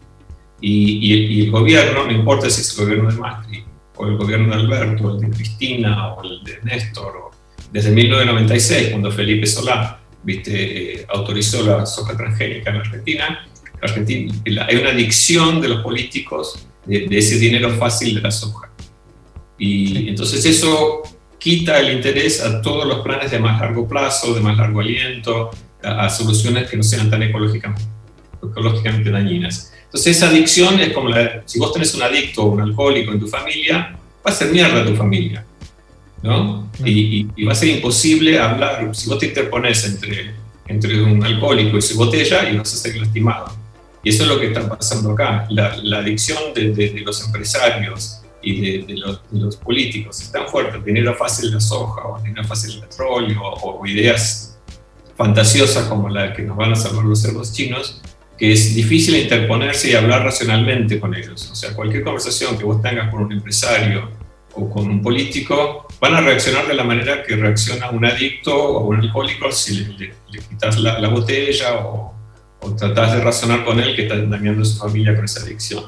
Y, 0.61 1.38
y, 1.38 1.44
el 1.44 1.50
gobierno, 1.50 2.06
no 2.06 2.12
importa 2.12 2.49
si 2.49 2.62
es 2.62 2.78
el 2.78 2.85
gobierno 2.85 3.11
de 3.11 3.18
Macri, 3.18 3.64
o 3.96 4.06
el 4.06 4.16
gobierno 4.16 4.49
de 4.49 4.62
Alberto, 4.62 5.04
o 5.04 5.14
el 5.14 5.20
de 5.20 5.37
Cristina, 5.37 6.14
o 6.14 6.23
el 6.25 6.42
de 6.44 6.61
Néstor, 6.62 7.16
o 7.16 7.30
desde 7.73 7.90
1996, 7.90 8.90
cuando 8.90 9.11
Felipe 9.11 9.46
Solá 9.46 10.00
viste, 10.23 11.00
eh, 11.00 11.06
autorizó 11.08 11.64
la 11.64 11.87
soja 11.87 12.16
transgénica 12.16 12.70
en 12.70 12.76
Argentina, 12.76 13.46
Argentina, 13.83 14.35
hay 14.66 14.76
una 14.76 14.90
adicción 14.90 15.61
de 15.61 15.68
los 15.68 15.83
políticos 15.83 16.66
de, 16.87 17.06
ese 17.11 17.38
dinero 17.38 17.71
fácil 17.71 18.14
de 18.14 18.21
la 18.21 18.30
soja. 18.30 18.71
Y 19.59 20.09
entonces 20.09 20.45
eso 20.45 21.02
quita 21.38 21.78
el 21.80 21.97
interés 21.97 22.42
a 22.42 22.61
todos 22.61 22.87
los 22.87 23.00
planes 23.00 23.30
de 23.30 23.38
más 23.38 23.61
largo 23.61 23.87
plazo, 23.88 24.35
de 24.35 24.40
más 24.40 24.56
largo 24.56 24.80
aliento, 24.80 25.50
a, 25.83 26.09
soluciones 26.09 26.68
que 26.68 26.76
no 26.76 26.83
sean 26.83 27.11
tan 27.11 27.23
ecológicamente, 27.23 27.85
ecológicamente 28.42 29.11
dañinas. 29.11 29.73
Entonces 29.85 30.16
esa 30.16 30.28
adicción 30.28 30.80
es 30.80 30.92
como 30.92 31.09
la, 31.09 31.42
si 31.47 31.59
vos 31.59 31.73
tenés 31.73 31.95
un 31.95 32.02
adicto 32.02 32.42
o 32.42 32.47
un 32.47 32.61
alcohólico 32.61 33.12
en 33.12 33.21
tu 33.21 33.28
familia, 33.28 33.97
va 34.26 34.30
a 34.30 34.35
ser 34.35 34.52
mierda 34.52 34.85
tu 34.85 34.95
familia. 34.95 35.45
¿no? 36.23 36.71
Y, 36.85 37.28
y, 37.37 37.45
va 37.45 37.52
a 37.52 37.54
ser 37.54 37.68
imposible 37.68 38.38
hablar, 38.38 38.90
si 38.95 39.09
vos 39.09 39.18
te 39.18 39.26
interpones 39.26 39.85
entre, 39.85 40.35
entre 40.66 41.02
un 41.02 41.25
alcohólico 41.25 41.78
y 41.78 41.83
su 41.83 41.97
botella 41.97 42.50
y 42.50 42.56
vas 42.56 42.73
a 42.75 42.76
ser 42.76 42.97
lastimado. 42.97 43.65
Y 44.06 44.10
eso 44.10 44.22
es 44.22 44.28
lo 44.28 44.38
que 44.38 44.46
está 44.46 44.68
pasando 44.68 45.10
acá. 45.10 45.48
La, 45.50 45.76
la 45.82 45.98
adicción 45.98 46.38
de, 46.54 46.70
de, 46.70 47.00
los 47.00 47.26
empresarios 47.26 48.22
y 48.40 48.84
de, 48.86 48.94
los, 48.94 49.20
los, 49.32 49.56
políticos 49.56 50.20
es 50.22 50.30
tan 50.30 50.46
fuerte. 50.46 50.78
Dinero 50.78 51.12
fácil 51.16 51.48
de 51.48 51.54
la 51.54 51.60
soja, 51.60 52.06
o 52.06 52.22
dinero 52.22 52.44
fácil 52.44 52.78
del 52.78 52.88
petróleo, 52.88 53.42
o, 53.42 53.84
ideas 53.84 54.60
fantasiosas 55.16 55.88
como 55.88 56.08
la 56.08 56.32
que 56.32 56.42
nos 56.42 56.56
van 56.56 56.70
a 56.70 56.76
salvar 56.76 57.04
los 57.04 57.20
cerdos 57.20 57.52
chinos, 57.52 58.00
que 58.38 58.52
es 58.52 58.76
difícil 58.76 59.16
interponerse 59.16 59.90
y 59.90 59.94
hablar 59.96 60.22
racionalmente 60.22 61.00
con 61.00 61.12
ellos. 61.12 61.50
O 61.50 61.56
sea, 61.56 61.75
cualquier 61.75 62.04
conversación 62.04 62.56
que 62.56 62.64
vos 62.64 62.80
tengas 62.80 63.10
con 63.10 63.25
un 63.25 63.32
empresario 63.32 64.08
o 64.54 64.70
con 64.70 64.88
un 64.88 65.02
político, 65.02 65.88
van 66.00 66.14
a 66.14 66.20
reaccionar 66.20 66.68
de 66.68 66.75
la 66.75 66.84
manera 66.84 67.25
que 67.25 67.34
reacciona 67.34 67.90
un 67.90 68.04
adicto 68.04 68.54
o 68.56 68.86
un 68.86 69.00
alcohólico 69.00 69.50
si 69.50 69.78
le, 69.78 70.14
le, 70.30 70.38
quitas 70.48 70.78
la, 70.78 71.00
la, 71.00 71.08
botella 71.08 71.75
o, 71.75 72.15
o 72.66 72.76
tratás 72.76 73.14
de 73.14 73.20
razonar 73.20 73.64
con 73.64 73.80
él 73.80 73.94
que 73.94 74.02
está 74.02 74.16
dañando 74.16 74.62
a 74.62 74.64
su 74.64 74.78
familia 74.78 75.14
con 75.14 75.25
esa 75.25 75.40
adicción. 75.42 75.85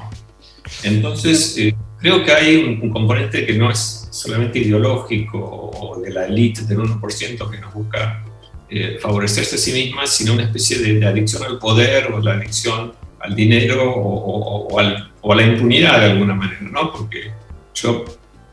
Entonces, 0.83 1.57
eh, 1.57 1.75
creo 1.99 2.23
que 2.23 2.31
hay 2.31 2.79
un, 2.81 2.89
componente 2.89 3.45
que 3.45 3.53
no 3.53 3.69
es 3.69 4.07
solamente 4.11 4.59
ideológico 4.59 5.37
o 5.39 5.99
de 5.99 6.11
la 6.11 6.25
élite 6.25 6.63
del 6.63 6.79
1% 6.79 7.49
que 7.49 7.57
nos 7.57 7.73
busca 7.73 8.23
eh, 8.69 8.97
favorecerse 9.01 9.55
a 9.55 9.59
sí 9.59 9.71
misma, 9.71 10.07
sino 10.07 10.33
una 10.33 10.43
especie 10.43 10.79
de, 10.79 11.05
adicción 11.05 11.43
al 11.43 11.57
poder 11.59 12.11
o 12.11 12.19
la 12.19 12.33
adicción 12.33 12.93
al 13.19 13.35
dinero 13.35 13.91
o, 13.91 14.67
o, 14.67 14.79
a 14.79 15.35
la 15.35 15.43
impunidad 15.43 15.99
de 15.99 16.11
alguna 16.11 16.33
manera, 16.33 16.61
¿no? 16.61 16.91
Porque 16.91 17.31
yo, 17.73 18.05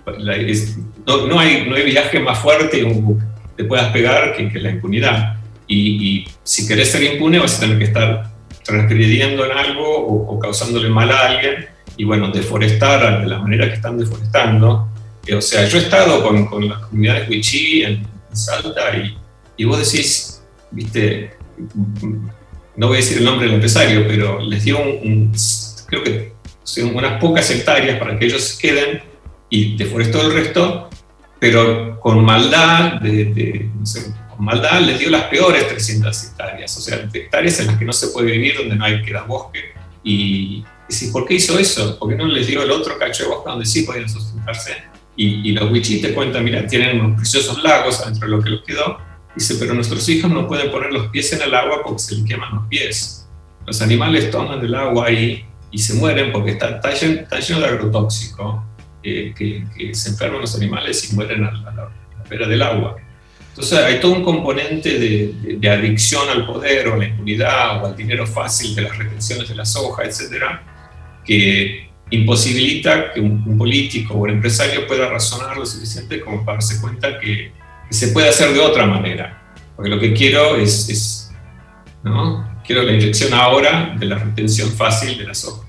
no, 0.06 1.38
hay, 1.38 1.66
no 1.68 1.76
hay 1.76 1.84
viaje 1.84 2.18
más 2.18 2.38
fuerte 2.38 2.80
que 2.80 3.02
te 3.56 3.64
puedas 3.64 3.92
pegar 3.92 4.36
que, 4.36 4.48
que 4.48 4.58
la 4.58 4.70
impunidad. 4.70 5.35
Y, 5.68 6.26
si 6.44 6.66
querés 6.66 6.92
ser 6.92 7.02
impune 7.02 7.38
vas 7.38 7.56
a 7.56 7.60
tener 7.60 7.78
que 7.78 7.84
estar 7.84 8.30
transgrediendo 8.64 9.44
en 9.44 9.52
algo 9.52 9.84
o, 10.06 10.38
causándole 10.38 10.88
mal 10.88 11.10
a 11.10 11.26
alguien 11.28 11.66
y 11.96 12.04
bueno, 12.04 12.30
deforestar 12.30 13.22
de 13.22 13.26
la 13.26 13.38
manera 13.38 13.68
que 13.68 13.74
están 13.74 13.98
deforestando. 13.98 14.88
Eh, 15.26 15.34
o 15.34 15.40
sea, 15.40 15.66
yo 15.66 15.78
he 15.78 15.82
estado 15.82 16.22
con, 16.22 16.46
con 16.46 16.68
las 16.68 16.78
comunidades 16.78 17.28
Wichí 17.28 17.82
en, 17.82 18.06
Salta 18.32 18.94
y, 18.96 19.16
y, 19.56 19.64
vos 19.64 19.78
decís, 19.78 20.42
viste, 20.70 21.30
no 22.76 22.88
voy 22.88 22.98
a 22.98 23.00
decir 23.00 23.18
el 23.18 23.24
nombre 23.24 23.46
del 23.46 23.54
empresario, 23.54 24.04
pero 24.06 24.40
les 24.40 24.62
dio 24.62 24.78
un, 24.78 25.32
creo 25.86 26.04
que 26.04 26.36
unas 26.82 27.20
pocas 27.20 27.50
hectáreas 27.50 27.98
para 27.98 28.18
que 28.18 28.26
ellos 28.26 28.58
queden 28.60 29.00
y 29.48 29.76
deforestó 29.76 30.22
el 30.22 30.34
resto, 30.34 30.90
pero 31.38 31.98
con 32.00 32.24
maldad 32.24 33.00
de, 33.00 33.24
de 33.26 33.70
no 33.74 33.86
sé, 33.86 34.12
maldad 34.38 34.80
les 34.80 34.98
dio 34.98 35.10
las 35.10 35.24
peores 35.24 35.68
300 35.68 36.24
hectáreas, 36.24 36.76
o 36.76 36.80
sea, 36.80 37.08
hectáreas 37.12 37.60
en 37.60 37.68
las 37.68 37.78
que 37.78 37.84
no 37.84 37.92
se 37.92 38.08
puede 38.08 38.32
vivir, 38.32 38.56
donde 38.56 38.76
no 38.76 38.84
hay 38.84 39.02
que 39.02 39.12
dar 39.12 39.26
bosque. 39.26 39.60
Y, 40.02 40.64
y 40.88 41.06
¿por 41.12 41.26
qué 41.26 41.34
hizo 41.34 41.58
eso? 41.58 41.98
¿Por 41.98 42.10
qué 42.10 42.16
no 42.16 42.26
les 42.26 42.46
dio 42.46 42.62
el 42.62 42.70
otro 42.70 42.98
cacho 42.98 43.24
de 43.24 43.28
bosque 43.30 43.50
donde 43.50 43.66
sí 43.66 43.82
podían 43.82 44.08
sustentarse? 44.08 44.76
Y, 45.16 45.52
los 45.52 45.70
wichí 45.72 46.02
te 46.02 46.12
cuentan, 46.12 46.44
mira, 46.44 46.66
tienen 46.66 47.00
unos 47.00 47.16
preciosos 47.16 47.62
lagos 47.62 48.00
adentro 48.00 48.28
de 48.28 48.36
lo 48.36 48.42
que 48.42 48.50
les 48.50 48.60
quedó. 48.62 48.98
Dice, 49.34 49.56
pero 49.58 49.74
nuestros 49.74 50.06
hijos 50.08 50.30
no 50.30 50.46
pueden 50.46 50.70
poner 50.70 50.92
los 50.92 51.08
pies 51.08 51.32
en 51.32 51.42
el 51.42 51.54
agua 51.54 51.80
porque 51.82 51.98
se 52.00 52.16
les 52.16 52.24
queman 52.24 52.54
los 52.54 52.66
pies. 52.66 53.26
Los 53.66 53.80
animales 53.80 54.30
toman 54.30 54.60
del 54.60 54.74
agua 54.74 55.06
ahí 55.06 55.44
y 55.70 55.78
se 55.78 55.94
mueren 55.94 56.32
porque 56.32 56.52
está, 56.52 56.80
está, 56.90 57.40
lleno, 57.40 57.60
de 57.60 57.66
agrotóxico, 57.66 58.62
eh, 59.02 59.34
que, 59.36 59.94
se 59.94 60.10
enferman 60.10 60.42
los 60.42 60.54
animales 60.54 61.10
y 61.10 61.14
mueren 61.14 61.44
a 61.44 61.52
la, 61.52 61.70
a 61.70 61.74
la 61.74 61.90
vera 62.28 62.46
del 62.46 62.60
agua. 62.60 62.96
Entonces 63.56 63.78
hay 63.78 64.00
todo 64.00 64.12
un 64.12 64.22
componente 64.22 64.98
de, 64.98 65.70
adicción 65.70 66.28
al 66.28 66.44
poder 66.44 66.88
o 66.88 66.94
a 66.94 66.98
la 66.98 67.06
impunidad 67.06 67.82
o 67.82 67.86
al 67.86 67.96
dinero 67.96 68.26
fácil 68.26 68.74
de 68.74 68.82
las 68.82 68.98
retenciones 68.98 69.48
de 69.48 69.54
la 69.54 69.64
soja, 69.64 70.04
etcétera, 70.04 70.62
que 71.24 71.88
imposibilita 72.10 73.14
que 73.14 73.20
un, 73.22 73.56
político 73.56 74.12
o 74.12 74.18
un 74.18 74.30
empresario 74.30 74.86
pueda 74.86 75.08
razonar 75.08 75.56
lo 75.56 75.64
suficiente 75.64 76.20
como 76.20 76.44
para 76.44 76.58
darse 76.58 76.82
cuenta 76.82 77.18
que, 77.18 77.52
se 77.88 78.08
puede 78.08 78.28
hacer 78.28 78.52
de 78.52 78.60
otra 78.60 78.84
manera. 78.84 79.54
Porque 79.74 79.88
lo 79.88 79.98
que 79.98 80.12
quiero 80.12 80.56
es, 80.56 81.32
¿no? 82.02 82.60
quiero 82.62 82.82
la 82.82 82.92
inyección 82.92 83.32
ahora 83.32 83.96
de 83.98 84.04
la 84.04 84.18
retención 84.18 84.70
fácil 84.70 85.16
de 85.16 85.24
la 85.24 85.34
soja. 85.34 85.66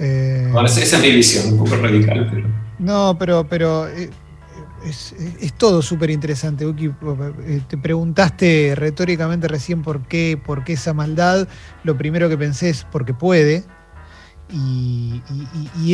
Eh, 0.00 0.50
esa 0.64 0.80
es 0.80 1.00
mi 1.00 1.12
visión, 1.12 1.52
un 1.52 1.58
poco 1.58 1.76
radical, 1.76 2.28
pero... 2.32 2.48
No, 2.80 3.16
pero, 3.16 3.46
pero 3.46 3.86
eh, 3.88 4.10
es, 4.84 5.14
todo 5.56 5.82
súper 5.82 6.10
interesante, 6.10 6.66
Uki. 6.66 6.86
Eh, 6.86 7.62
te 7.68 7.76
preguntaste 7.76 8.74
retóricamente 8.76 9.48
recién 9.48 9.82
por 9.82 10.02
qué, 10.02 10.40
por 10.42 10.64
qué 10.64 10.74
esa 10.74 10.94
maldad. 10.94 11.48
Lo 11.84 11.96
primero 11.96 12.28
que 12.28 12.38
pensé 12.38 12.70
es 12.70 12.84
porque 12.84 13.14
puede. 13.14 13.64
Y, 14.50 15.22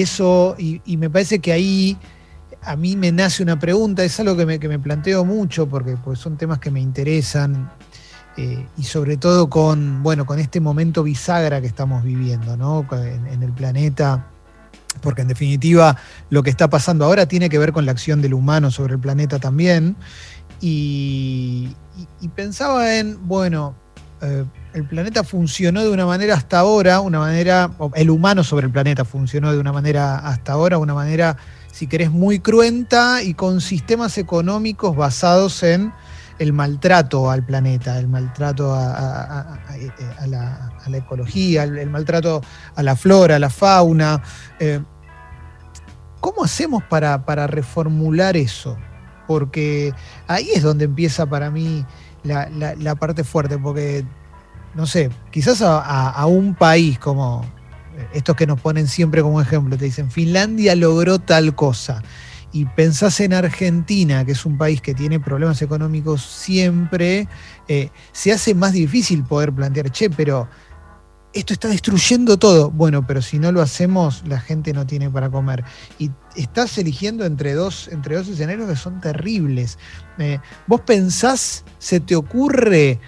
eso, 0.00 0.54
y, 0.58 0.96
me 0.96 1.10
parece 1.10 1.40
que 1.40 1.52
ahí 1.52 1.98
a 2.62 2.76
mí 2.76 2.96
me 2.96 3.10
nace 3.10 3.42
una 3.42 3.58
pregunta, 3.58 4.04
es 4.04 4.18
algo 4.20 4.36
que 4.36 4.46
me, 4.46 4.78
planteo 4.78 5.24
mucho 5.24 5.68
porque 5.68 5.96
pues 5.96 6.20
son 6.20 6.36
temas 6.36 6.60
que 6.60 6.70
me 6.70 6.80
interesan. 6.80 7.72
Eh, 8.36 8.66
y 8.76 8.82
sobre 8.82 9.16
todo 9.16 9.48
con, 9.48 10.02
bueno, 10.02 10.26
con 10.26 10.38
este 10.38 10.60
momento 10.60 11.02
bisagra 11.02 11.60
que 11.60 11.68
estamos 11.68 12.02
viviendo, 12.02 12.56
¿no? 12.56 12.84
en 12.92 13.42
el 13.42 13.52
planeta 13.52 14.33
porque 15.00 15.22
en 15.22 15.28
definitiva 15.28 15.96
lo 16.30 16.42
que 16.42 16.50
está 16.50 16.68
pasando 16.68 17.04
ahora 17.04 17.26
tiene 17.26 17.48
que 17.48 17.58
ver 17.58 17.72
con 17.72 17.86
la 17.86 17.92
acción 17.92 18.22
del 18.22 18.34
humano 18.34 18.70
sobre 18.70 18.94
el 18.94 19.00
planeta 19.00 19.38
también. 19.38 19.96
Y, 20.60 21.74
pensaba 22.34 22.96
en, 22.96 23.28
bueno, 23.28 23.74
eh, 24.22 24.44
el 24.72 24.84
planeta 24.88 25.22
funcionó 25.22 25.82
de 25.82 25.90
una 25.90 26.06
manera 26.06 26.34
hasta 26.34 26.58
ahora, 26.58 27.00
una 27.00 27.18
manera, 27.18 27.70
el 27.94 28.10
humano 28.10 28.42
sobre 28.42 28.66
el 28.66 28.72
planeta 28.72 29.04
funcionó 29.04 29.52
de 29.52 29.58
una 29.58 29.72
manera 29.72 30.16
hasta 30.18 30.52
ahora, 30.52 30.78
una 30.78 30.94
manera, 30.94 31.36
si 31.70 31.86
querés, 31.86 32.10
muy 32.10 32.40
cruenta 32.40 33.22
y 33.22 33.34
con 33.34 33.60
sistemas 33.60 34.16
económicos 34.18 34.96
basados 34.96 35.62
en 35.62 35.92
el 36.38 36.52
maltrato 36.52 37.30
al 37.30 37.44
planeta, 37.44 37.98
el 37.98 38.08
maltrato 38.08 38.74
a, 38.74 39.58
la, 40.26 40.96
ecología, 40.96 41.64
el, 41.64 41.90
maltrato 41.90 42.40
a 42.74 42.82
la 42.82 42.96
flora, 42.96 43.36
a 43.36 43.38
la 43.38 43.50
fauna. 43.50 44.22
Eh, 44.58 44.80
¿Cómo 46.20 46.44
hacemos 46.44 46.82
para, 46.84 47.46
reformular 47.46 48.36
eso? 48.36 48.78
Porque 49.26 49.92
ahí 50.26 50.50
es 50.54 50.62
donde 50.62 50.86
empieza 50.86 51.26
para 51.26 51.50
mí 51.50 51.84
la, 52.22 52.94
parte 52.94 53.24
fuerte, 53.24 53.58
porque, 53.58 54.04
no 54.74 54.86
sé, 54.86 55.10
quizás 55.30 55.62
a, 55.62 56.24
un 56.26 56.54
país 56.54 56.98
como 56.98 57.44
estos 58.12 58.34
que 58.36 58.46
nos 58.46 58.60
ponen 58.60 58.88
siempre 58.88 59.22
como 59.22 59.40
ejemplo, 59.40 59.76
te 59.76 59.84
dicen, 59.84 60.10
Finlandia 60.10 60.74
logró 60.74 61.18
tal 61.18 61.54
cosa, 61.54 62.02
y 62.54 62.66
pensás 62.66 63.18
en 63.18 63.34
Argentina, 63.34 64.24
que 64.24 64.30
es 64.30 64.46
un 64.46 64.56
país 64.56 64.80
que 64.80 64.94
tiene 64.94 65.18
problemas 65.18 65.60
económicos 65.60 66.22
siempre, 66.22 67.26
eh, 67.66 67.90
se 68.12 68.32
hace 68.32 68.54
más 68.54 68.72
difícil 68.72 69.24
poder 69.24 69.52
plantear, 69.52 69.90
che, 69.90 70.08
pero 70.08 70.48
esto 71.32 71.52
está 71.52 71.66
destruyendo 71.66 72.38
todo. 72.38 72.70
Bueno, 72.70 73.04
pero 73.04 73.22
si 73.22 73.40
no 73.40 73.50
lo 73.50 73.60
hacemos, 73.60 74.22
la 74.28 74.38
gente 74.38 74.72
no 74.72 74.86
tiene 74.86 75.10
para 75.10 75.30
comer. 75.30 75.64
Y 75.98 76.12
estás 76.36 76.78
eligiendo 76.78 77.24
entre 77.24 77.54
dos, 77.54 77.88
entre 77.88 78.14
dos 78.14 78.28
escenarios 78.28 78.68
que 78.68 78.76
son 78.76 79.00
terribles. 79.00 79.76
Eh, 80.18 80.38
vos 80.68 80.82
pensás, 80.82 81.64
se 81.80 81.98
te 81.98 82.14
ocurre, 82.14 83.00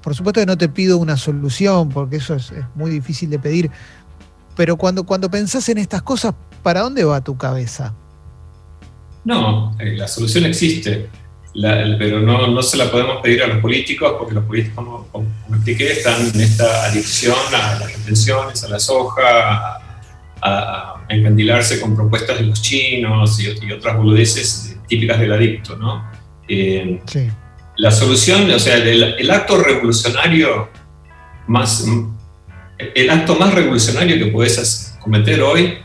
por 0.00 0.14
supuesto 0.14 0.40
que 0.40 0.46
no 0.46 0.56
te 0.56 0.70
pido 0.70 0.96
una 0.96 1.18
solución, 1.18 1.90
porque 1.90 2.16
eso 2.16 2.36
es, 2.36 2.50
muy 2.74 2.90
difícil 2.90 3.28
de 3.28 3.38
pedir, 3.38 3.70
pero 4.54 4.78
cuando, 4.78 5.04
cuando 5.04 5.30
pensás 5.30 5.68
en 5.68 5.76
estas 5.76 6.00
cosas, 6.00 6.34
¿para 6.62 6.80
dónde 6.80 7.04
va 7.04 7.20
tu 7.20 7.36
cabeza? 7.36 7.92
No, 9.26 9.76
eh, 9.80 9.96
la 9.96 10.06
solución 10.06 10.46
existe. 10.46 11.08
pero 11.98 12.20
no, 12.20 12.46
no, 12.46 12.62
se 12.62 12.76
la 12.76 12.88
podemos 12.88 13.20
pedir 13.20 13.42
a 13.42 13.48
los 13.48 13.58
políticos 13.58 14.14
porque 14.16 14.34
los 14.34 14.44
políticos, 14.44 14.76
como, 14.76 15.08
como, 15.08 15.26
expliqué, 15.56 15.90
están 15.92 16.30
en 16.32 16.40
esta 16.40 16.84
adicción 16.84 17.34
a 17.52 17.80
las 17.80 17.92
retenciones, 17.92 18.62
a 18.62 18.68
la 18.68 18.78
soja, 18.78 19.80
a, 20.40 20.92
encandilarse 21.08 21.80
con 21.80 21.94
propuestas 21.96 22.38
de 22.38 22.44
los 22.44 22.62
chinos 22.62 23.40
y, 23.40 23.72
otras 23.72 23.96
boludeces 23.96 24.76
típicas 24.88 25.18
del 25.18 25.32
adicto, 25.32 25.76
¿no? 25.76 26.08
Eh, 26.48 27.00
sí. 27.06 27.28
La 27.78 27.90
solución, 27.90 28.48
o 28.50 28.58
sea, 28.60 28.76
el, 28.76 29.02
el, 29.18 29.30
acto 29.30 29.58
revolucionario 29.58 30.68
más, 31.48 31.84
el 32.78 33.10
acto 33.10 33.34
más 33.36 33.52
revolucionario 33.54 34.24
que 34.24 34.30
puedes 34.30 34.96
cometer 35.00 35.42
hoy 35.42 35.78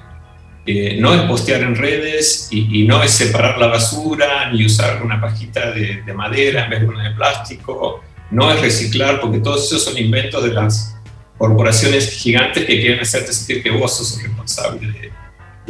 eh, 0.63 0.97
no 1.00 1.13
es 1.15 1.21
postear 1.24 1.63
en 1.63 1.76
redes 1.76 2.47
y, 2.52 2.84
no 2.84 3.02
es 3.02 3.12
separar 3.12 3.58
la 3.58 3.67
basura, 3.67 4.52
ni 4.52 4.63
usar 4.63 5.02
una 5.04 5.19
pajita 5.19 5.71
de, 5.71 6.04
madera 6.13 6.65
en 6.65 6.69
vez 6.69 6.82
de 6.82 6.88
una 6.88 7.10
de 7.10 7.15
plástico, 7.15 8.04
no 8.30 8.52
es 8.52 8.62
reciclar, 8.62 9.19
porque 9.19 9.39
todos 9.39 9.65
esos 9.65 9.84
son 9.84 9.97
inventos 9.97 10.43
de 10.43 10.54
las 10.54 10.95
corporaciones 11.38 12.12
gigantes 12.12 12.65
que 12.65 12.80
quieren 12.80 13.00
hacerte 13.00 13.34
sentir 13.34 13.63
que 13.63 13.71
vos 13.71 13.97
sos 13.97 14.21
responsable 14.21 14.91
de, 14.91 15.12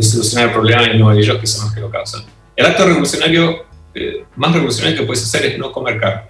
solucionar 0.04 0.48
el 0.48 0.54
problema 0.54 0.84
y 0.92 0.98
no 0.98 1.12
ellos 1.12 1.38
que 1.38 1.48
son 1.48 1.66
los 1.66 1.74
que 1.74 1.80
lo 1.80 1.90
causan. 1.90 2.24
El 2.56 2.66
acto 2.66 2.86
revolucionario, 2.86 3.66
eh, 3.94 4.26
más 4.36 4.52
revolucionario 4.52 5.00
que 5.00 5.06
puedes 5.06 5.24
hacer 5.24 5.46
es 5.46 5.58
no 5.58 5.72
comer 5.72 6.00
carne, 6.00 6.24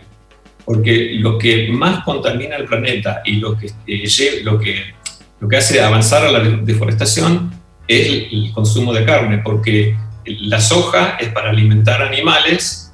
porque 0.66 1.14
lo 1.16 1.38
que 1.38 1.70
más 1.72 2.04
contamina 2.04 2.58
el 2.58 2.66
planeta 2.66 3.22
y 3.26 3.38
lo 3.38 3.58
que, 3.58 3.72
eh, 3.88 4.42
lo 4.44 4.60
que, 4.60 4.94
lo 5.40 5.48
que 5.48 5.58
hace 5.58 5.82
avanzar 5.82 6.26
a 6.26 6.32
la 6.32 6.40
deforestación 6.42 7.61
es 7.88 8.08
el 8.32 8.52
consumo 8.54 8.94
de 8.94 9.06
carne, 9.06 9.40
porque 9.40 9.98
la 10.26 10.62
soja 10.62 11.18
es 11.20 11.30
para 11.30 11.50
alimentar 11.50 12.02
animales 12.02 12.94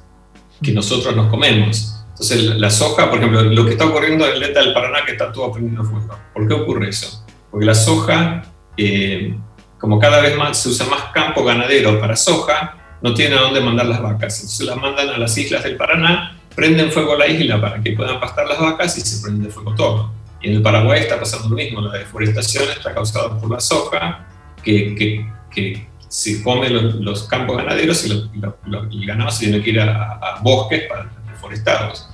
que 0.62 0.72
nosotros 0.72 1.14
nos 1.14 1.28
comemos. 1.28 1.94
Entonces, 2.10 2.42
la 2.56 2.70
soja, 2.70 3.08
por 3.08 3.18
ejemplo, 3.18 3.42
lo 3.44 3.64
que 3.64 3.72
está 3.72 3.86
ocurriendo 3.86 4.26
en 4.26 4.34
el 4.34 4.40
delta 4.40 4.60
del 4.60 4.72
Paraná, 4.72 5.04
que 5.04 5.12
está 5.12 5.30
todo 5.32 5.52
prendiendo 5.52 5.84
fuego. 5.84 6.18
¿Por 6.34 6.48
qué 6.48 6.54
ocurre 6.54 6.88
eso? 6.88 7.24
Porque 7.50 7.64
la 7.64 7.74
soja, 7.74 8.42
eh, 8.76 9.36
como 9.78 10.00
cada 10.00 10.20
vez 10.20 10.36
más 10.36 10.58
se 10.58 10.70
usa 10.70 10.86
más 10.86 11.04
campo 11.12 11.44
ganadero 11.44 12.00
para 12.00 12.16
soja, 12.16 12.76
no 13.00 13.14
tiene 13.14 13.36
a 13.36 13.42
dónde 13.42 13.60
mandar 13.60 13.86
las 13.86 14.02
vacas. 14.02 14.40
Entonces 14.40 14.66
las 14.66 14.76
mandan 14.76 15.10
a 15.10 15.18
las 15.18 15.38
islas 15.38 15.62
del 15.62 15.76
Paraná, 15.76 16.36
prenden 16.56 16.90
fuego 16.90 17.14
a 17.14 17.18
la 17.18 17.28
isla 17.28 17.60
para 17.60 17.80
que 17.80 17.92
puedan 17.92 18.18
pastar 18.18 18.48
las 18.48 18.58
vacas 18.58 18.98
y 18.98 19.00
se 19.02 19.22
prende 19.22 19.48
fuego 19.48 19.74
todo. 19.76 20.10
Y 20.42 20.48
en 20.48 20.56
el 20.56 20.62
Paraguay 20.62 21.00
está 21.00 21.20
pasando 21.20 21.48
lo 21.48 21.54
mismo, 21.54 21.80
la 21.80 21.96
deforestación 21.96 22.64
está 22.76 22.92
causada 22.92 23.38
por 23.38 23.50
la 23.50 23.60
soja, 23.60 24.26
que, 24.62 25.26
que, 25.50 25.88
se 26.08 26.42
come 26.42 26.70
los, 26.70 27.24
campos 27.24 27.58
ganaderos 27.58 28.06
y, 28.06 28.10
el 28.10 29.06
ganado 29.06 29.30
se 29.30 29.44
tiene 29.44 29.62
que 29.62 29.70
ir 29.70 29.80
a, 29.80 30.38
bosques 30.42 30.84
para 30.88 31.10
deforestarlos. 31.30 32.08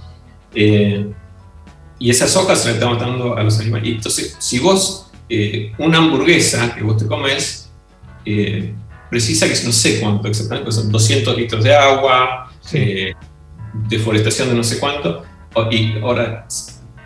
Eh, 0.54 1.12
y 1.98 2.11
esas 2.11 2.35
hojas 2.37 2.61
se 2.62 2.68
le 2.68 2.74
están 2.74 2.98
dando 2.98 3.37
a 3.37 3.42
los 3.42 3.59
animales. 3.61 3.88
entonces, 3.88 4.37
si 4.40 4.59
vos, 4.59 5.12
eh, 5.28 5.72
una 5.78 5.98
hamburguesa 5.98 6.74
que 6.74 6.83
vos 6.83 6.96
te 6.96 7.07
comes, 7.07 7.70
eh, 8.24 8.74
precisa 9.09 9.46
que 9.46 9.54
no 9.64 9.72
sé 9.72 10.00
cuánto 10.00 10.26
exactamente, 10.26 10.72
son 10.72 10.90
200 10.90 11.37
litros 11.37 11.62
de 11.62 11.74
agua, 11.74 12.52
deforestación 13.88 14.48
de 14.48 14.54
no 14.54 14.64
sé 14.64 14.80
cuánto, 14.80 15.22
y 15.70 15.98
ahora 15.98 16.46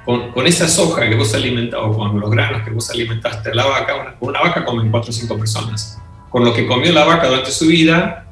con, 0.09 0.47
esa 0.47 0.67
soja 0.67 1.07
que 1.07 1.17
vos 1.17 1.35
alimentas, 1.35 1.79
o 1.83 1.93
con 1.93 2.19
los 2.19 2.31
granos 2.31 2.63
que 2.63 2.71
vos 2.71 2.89
alimentaste 2.91 3.51
a 3.51 3.55
la 3.55 3.67
vaca, 3.67 3.95
una, 3.95 4.15
una 4.21 4.41
vaca 4.41 4.65
comen 4.65 4.91
4 4.91 5.11
o 5.11 5.13
5 5.13 5.39
personas. 5.39 6.01
Con 6.31 6.47
lo 6.47 6.55
que 6.55 6.67
comió 6.67 6.91
la 6.93 7.05
vaca 7.05 7.29
durante 7.29 7.51
su 7.51 7.67
vida, 7.67 8.27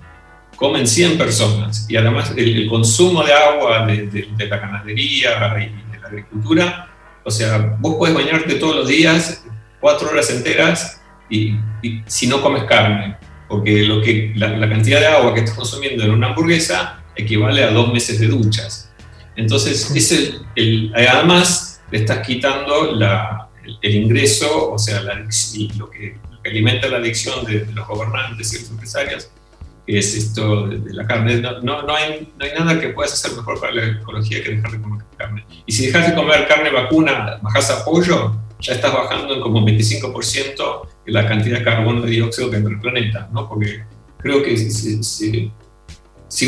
comen 0.56 0.86
100 0.86 1.18
personas. 1.18 1.84
Y 1.90 1.96
además 1.96 2.32
el, 2.34 2.66
consumo 2.66 3.22
de 3.22 3.34
agua 3.34 3.84
de, 3.84 4.26
la 4.38 4.56
ganadería 4.56 5.54
y 5.58 5.92
de 5.92 6.00
la 6.00 6.08
agricultura, 6.08 6.88
o 7.22 7.30
sea, 7.30 7.76
vos 7.78 7.96
puedes 7.98 8.14
bañarte 8.16 8.54
todos 8.54 8.74
los 8.74 8.88
días, 8.88 9.44
4 9.80 10.08
horas 10.08 10.30
enteras, 10.30 11.02
y, 11.28 11.56
si 12.06 12.26
no 12.26 12.40
comes 12.40 12.64
carne, 12.64 13.18
porque 13.50 13.82
lo 13.82 14.00
que, 14.00 14.32
la, 14.34 14.48
la, 14.48 14.66
cantidad 14.66 14.98
de 14.98 15.08
agua 15.08 15.34
que 15.34 15.40
estás 15.40 15.56
consumiendo 15.56 16.04
en 16.04 16.12
una 16.12 16.28
hamburguesa 16.28 17.02
equivale 17.14 17.62
a 17.62 17.70
dos 17.70 17.92
meses 17.92 18.18
de 18.18 18.28
duchas. 18.28 18.85
Entonces, 19.36 19.90
es 19.94 20.12
el, 20.56 20.92
además 20.94 21.82
le 21.90 21.98
estás 21.98 22.26
quitando 22.26 22.90
el, 22.90 23.94
ingreso, 23.94 24.72
o 24.72 24.78
sea, 24.78 25.02
lo, 25.02 25.90
que, 25.90 26.16
alimenta 26.44 26.88
la 26.88 26.98
adicción 26.98 27.44
de, 27.44 27.66
los 27.74 27.86
gobernantes 27.86 28.52
y 28.54 28.60
los 28.60 28.70
empresarios, 28.70 29.30
que 29.86 29.98
es 29.98 30.14
esto 30.14 30.68
de, 30.68 30.94
la 30.94 31.06
carne. 31.06 31.40
No, 31.40 31.60
no, 31.60 31.94
hay, 31.94 32.32
no, 32.38 32.44
hay, 32.44 32.52
nada 32.58 32.80
que 32.80 32.88
puedas 32.88 33.12
hacer 33.12 33.36
mejor 33.36 33.60
para 33.60 33.74
la 33.74 33.86
ecología 34.00 34.42
que 34.42 34.50
dejar 34.54 34.72
de 34.72 34.80
comer 34.80 35.04
carne. 35.16 35.44
Y 35.66 35.72
si 35.72 35.86
dejas 35.86 36.08
de 36.08 36.14
comer 36.14 36.48
carne 36.48 36.70
vacuna, 36.70 37.38
bajas 37.42 37.70
a 37.70 37.84
pollo, 37.84 38.36
ya 38.60 38.72
estás 38.72 38.92
bajando 38.92 39.34
en 39.34 39.40
como 39.40 39.66
25% 39.66 40.88
la 41.06 41.28
cantidad 41.28 41.58
de 41.58 41.64
carbono 41.64 42.00
de 42.00 42.10
dióxido 42.10 42.50
que 42.50 42.56
entra 42.56 42.72
el 42.72 42.80
planeta, 42.80 43.28
¿no? 43.32 43.48
Porque 43.48 43.84
creo 44.18 44.42
que 44.42 44.56
si, 44.56 45.02
si 45.02 45.52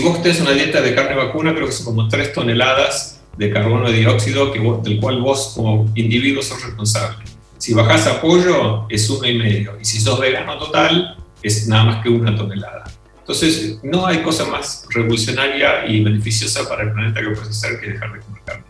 vos 0.02 0.22
tenés 0.22 0.40
una 0.40 0.52
dieta 0.52 0.80
de 0.80 0.94
carne 0.94 1.14
vacuna, 1.14 1.54
creo 1.54 1.66
que 1.66 1.72
son 1.72 1.86
como 1.86 2.08
3 2.08 2.32
toneladas 2.32 3.20
de 3.36 3.50
carbono 3.52 3.90
de 3.90 3.98
dióxido 3.98 4.52
que 4.52 4.60
del 4.82 5.00
cual 5.00 5.20
vos 5.20 5.52
como 5.54 5.90
individuo 5.94 6.42
sos 6.42 6.62
responsable. 6.64 7.24
Si 7.58 7.74
bajás 7.74 8.06
a 8.06 8.20
pollo, 8.20 8.86
es 8.88 9.08
uno 9.10 9.26
y 9.26 9.38
medio. 9.38 9.78
Y 9.80 9.84
si 9.84 10.00
sos 10.00 10.18
vegano 10.20 10.58
total, 10.58 11.16
es 11.42 11.66
nada 11.68 11.84
más 11.84 12.02
que 12.02 12.08
una 12.08 12.36
tonelada. 12.36 12.84
Entonces, 13.20 13.78
no 13.82 14.06
hay 14.06 14.22
cosa 14.22 14.46
más 14.46 14.86
revolucionaria 14.90 15.86
y 15.86 16.02
beneficiosa 16.02 16.68
para 16.68 16.84
el 16.84 16.92
planeta 16.92 17.20
que 17.20 17.28
puedes 17.28 17.50
hacer 17.50 17.78
que 17.78 17.90
dejar 17.90 18.12
de 18.12 18.20
comer 18.20 18.42
carne. 18.44 18.64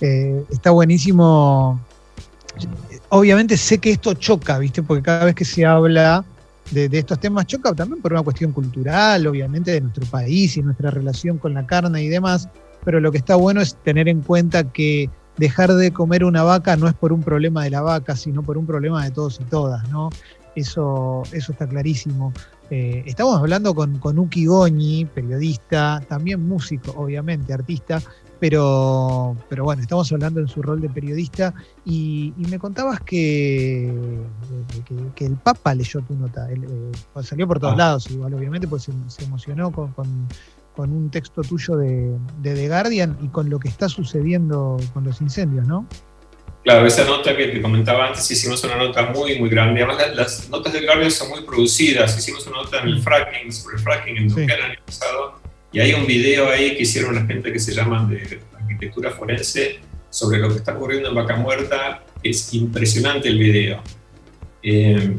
Eh, 0.00 0.44
está 0.50 0.70
buenísimo. 0.72 1.80
Obviamente 3.08 3.56
sé 3.56 3.78
que 3.78 3.90
esto 3.90 4.14
choca, 4.14 4.58
¿viste? 4.58 4.82
Porque 4.82 5.02
cada 5.02 5.26
vez 5.26 5.34
que 5.34 5.44
se 5.44 5.64
habla 5.64 6.24
de, 6.72 6.98
estos 6.98 7.20
temas 7.20 7.46
choca 7.46 7.72
también 7.74 8.00
por 8.00 8.12
una 8.12 8.22
cuestión 8.22 8.52
cultural, 8.52 9.26
obviamente, 9.26 9.72
de 9.72 9.80
nuestro 9.80 10.06
país 10.06 10.56
y 10.56 10.62
nuestra 10.62 10.90
relación 10.90 11.38
con 11.38 11.54
la 11.54 11.66
carne 11.66 12.02
y 12.02 12.08
demás, 12.08 12.48
pero 12.84 13.00
lo 13.00 13.12
que 13.12 13.18
está 13.18 13.36
bueno 13.36 13.60
es 13.60 13.76
tener 13.76 14.08
en 14.08 14.22
cuenta 14.22 14.64
que 14.64 15.10
dejar 15.36 15.72
de 15.72 15.92
comer 15.92 16.24
una 16.24 16.42
vaca 16.42 16.76
no 16.76 16.88
es 16.88 16.94
por 16.94 17.12
un 17.12 17.22
problema 17.22 17.64
de 17.64 17.70
la 17.70 17.82
vaca, 17.82 18.16
sino 18.16 18.42
por 18.42 18.58
un 18.58 18.66
problema 18.66 19.04
de 19.04 19.10
todos 19.10 19.40
y 19.40 19.44
todas, 19.44 19.88
¿no? 19.90 20.10
Eso, 20.54 21.22
eso 21.32 21.52
está 21.52 21.66
clarísimo. 21.66 22.32
Eh, 22.70 23.02
estamos 23.06 23.38
hablando 23.38 23.74
con, 23.74 23.98
con 23.98 24.18
Uki 24.18 24.46
Goñi, 24.46 25.06
periodista, 25.06 26.02
también 26.08 26.46
músico, 26.46 26.92
obviamente, 26.96 27.52
artista, 27.52 28.02
pero, 28.42 29.36
pero 29.48 29.62
bueno, 29.62 29.82
estamos 29.82 30.10
hablando 30.10 30.40
en 30.40 30.48
su 30.48 30.62
rol 30.62 30.80
de 30.80 30.88
periodista 30.88 31.54
y, 31.84 32.32
me 32.36 32.58
contabas 32.58 32.98
que, 32.98 33.94
que, 35.14 35.26
el 35.26 35.36
Papa 35.36 35.72
leyó 35.76 36.00
tu 36.00 36.16
nota, 36.16 36.50
eh, 36.50 36.58
pues 37.12 37.28
salió 37.28 37.46
por 37.46 37.60
todos 37.60 37.74
ah. 37.74 37.76
lados, 37.76 38.10
igual 38.10 38.34
obviamente, 38.34 38.66
pues 38.66 38.90
se, 39.06 39.24
emocionó 39.24 39.70
con, 39.70 39.92
con, 39.92 40.90
un 40.92 41.08
texto 41.08 41.42
tuyo 41.42 41.76
de, 41.76 42.18
de, 42.40 42.54
The 42.54 42.66
Guardian 42.66 43.16
y 43.22 43.28
con 43.28 43.48
lo 43.48 43.60
que 43.60 43.68
está 43.68 43.88
sucediendo 43.88 44.76
con 44.92 45.04
los 45.04 45.20
incendios, 45.20 45.64
¿no? 45.68 45.86
Claro, 46.64 46.84
esa 46.84 47.04
nota 47.04 47.36
que 47.36 47.46
te 47.46 47.62
comentaba 47.62 48.08
antes, 48.08 48.28
hicimos 48.28 48.64
una 48.64 48.74
nota 48.74 49.04
muy, 49.12 49.38
muy 49.38 49.50
grande. 49.50 49.84
Además, 49.84 50.16
las, 50.16 50.50
notas 50.50 50.72
de 50.72 50.84
Guardian 50.84 51.12
son 51.12 51.28
muy 51.28 51.42
producidas. 51.42 52.18
Hicimos 52.18 52.44
una 52.48 52.56
nota 52.64 52.80
en 52.80 52.88
el 52.88 53.02
fracking, 53.02 53.52
sobre 53.52 53.76
el 53.76 53.82
fracking 53.82 54.16
en 54.16 54.50
el 54.50 54.62
año 54.62 54.78
pasado 54.84 55.41
y 55.72 55.80
hay 55.80 55.94
un 55.94 56.06
video 56.06 56.50
ahí 56.50 56.76
que 56.76 56.82
hicieron 56.82 57.14
la 57.14 57.24
gente 57.24 57.52
que 57.52 57.58
se 57.58 57.72
llama 57.72 58.06
de 58.08 58.40
arquitectura 58.58 59.10
forense 59.10 59.80
sobre 60.10 60.38
lo 60.38 60.48
que 60.50 60.56
está 60.56 60.74
ocurriendo 60.74 61.08
en 61.08 61.14
Vaca 61.14 61.36
Muerta. 61.36 62.04
Es 62.22 62.52
impresionante 62.52 63.28
el 63.28 63.38
video. 63.38 63.82
Eh, 64.62 65.16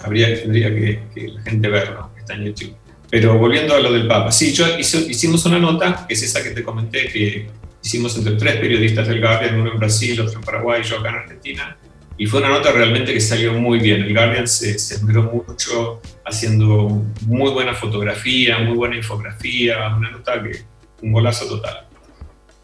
habría, 0.00 0.40
tendría 0.40 0.68
que, 0.68 1.00
la 1.14 1.42
gente 1.42 1.68
verlo, 1.68 2.10
está 2.18 2.34
en 2.34 2.44
YouTube. 2.44 2.76
Pero 3.08 3.38
volviendo 3.38 3.74
a 3.74 3.80
lo 3.80 3.92
del 3.92 4.06
Papa, 4.06 4.30
sí, 4.30 4.52
yo 4.52 4.66
hicimos 4.78 5.46
una 5.46 5.58
nota, 5.58 6.04
que 6.06 6.14
es 6.14 6.22
esa 6.22 6.42
que 6.42 6.50
te 6.50 6.62
comenté, 6.62 7.08
que 7.08 7.48
hicimos 7.82 8.16
entre 8.18 8.34
tres 8.34 8.56
periodistas 8.56 9.08
del 9.08 9.20
Guardian, 9.20 9.60
uno 9.60 9.72
en 9.72 9.78
Brasil, 9.78 10.20
otro 10.20 10.40
en 10.40 10.44
Paraguay 10.44 10.82
y 10.84 10.84
yo 10.84 10.98
acá 10.98 11.08
en 11.08 11.14
Argentina, 11.14 11.76
y 12.18 12.26
fue 12.26 12.40
una 12.40 12.48
nota 12.48 12.72
realmente 12.72 13.12
que 13.12 13.20
salió 13.20 13.52
muy 13.52 13.78
bien. 13.78 14.02
El 14.02 14.14
Guardian 14.14 14.48
se, 14.48 14.78
se 14.78 15.04
mucho 15.04 16.00
haciendo 16.24 17.04
muy 17.22 17.50
buena 17.50 17.74
fotografía, 17.74 18.58
muy 18.58 18.76
buena 18.76 18.96
infografía, 18.96 19.94
una 19.94 20.10
nota 20.10 20.42
que 20.42 20.62
un 21.02 21.12
golazo 21.12 21.46
total. 21.46 21.86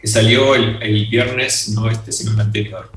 Que 0.01 0.07
salió 0.07 0.55
el, 0.55 0.83
el 0.83 1.07
viernes, 1.07 1.69
no 1.69 1.91
este, 1.91 2.12
sino 2.12 2.33
el 2.33 2.41
anterior. 2.41 2.91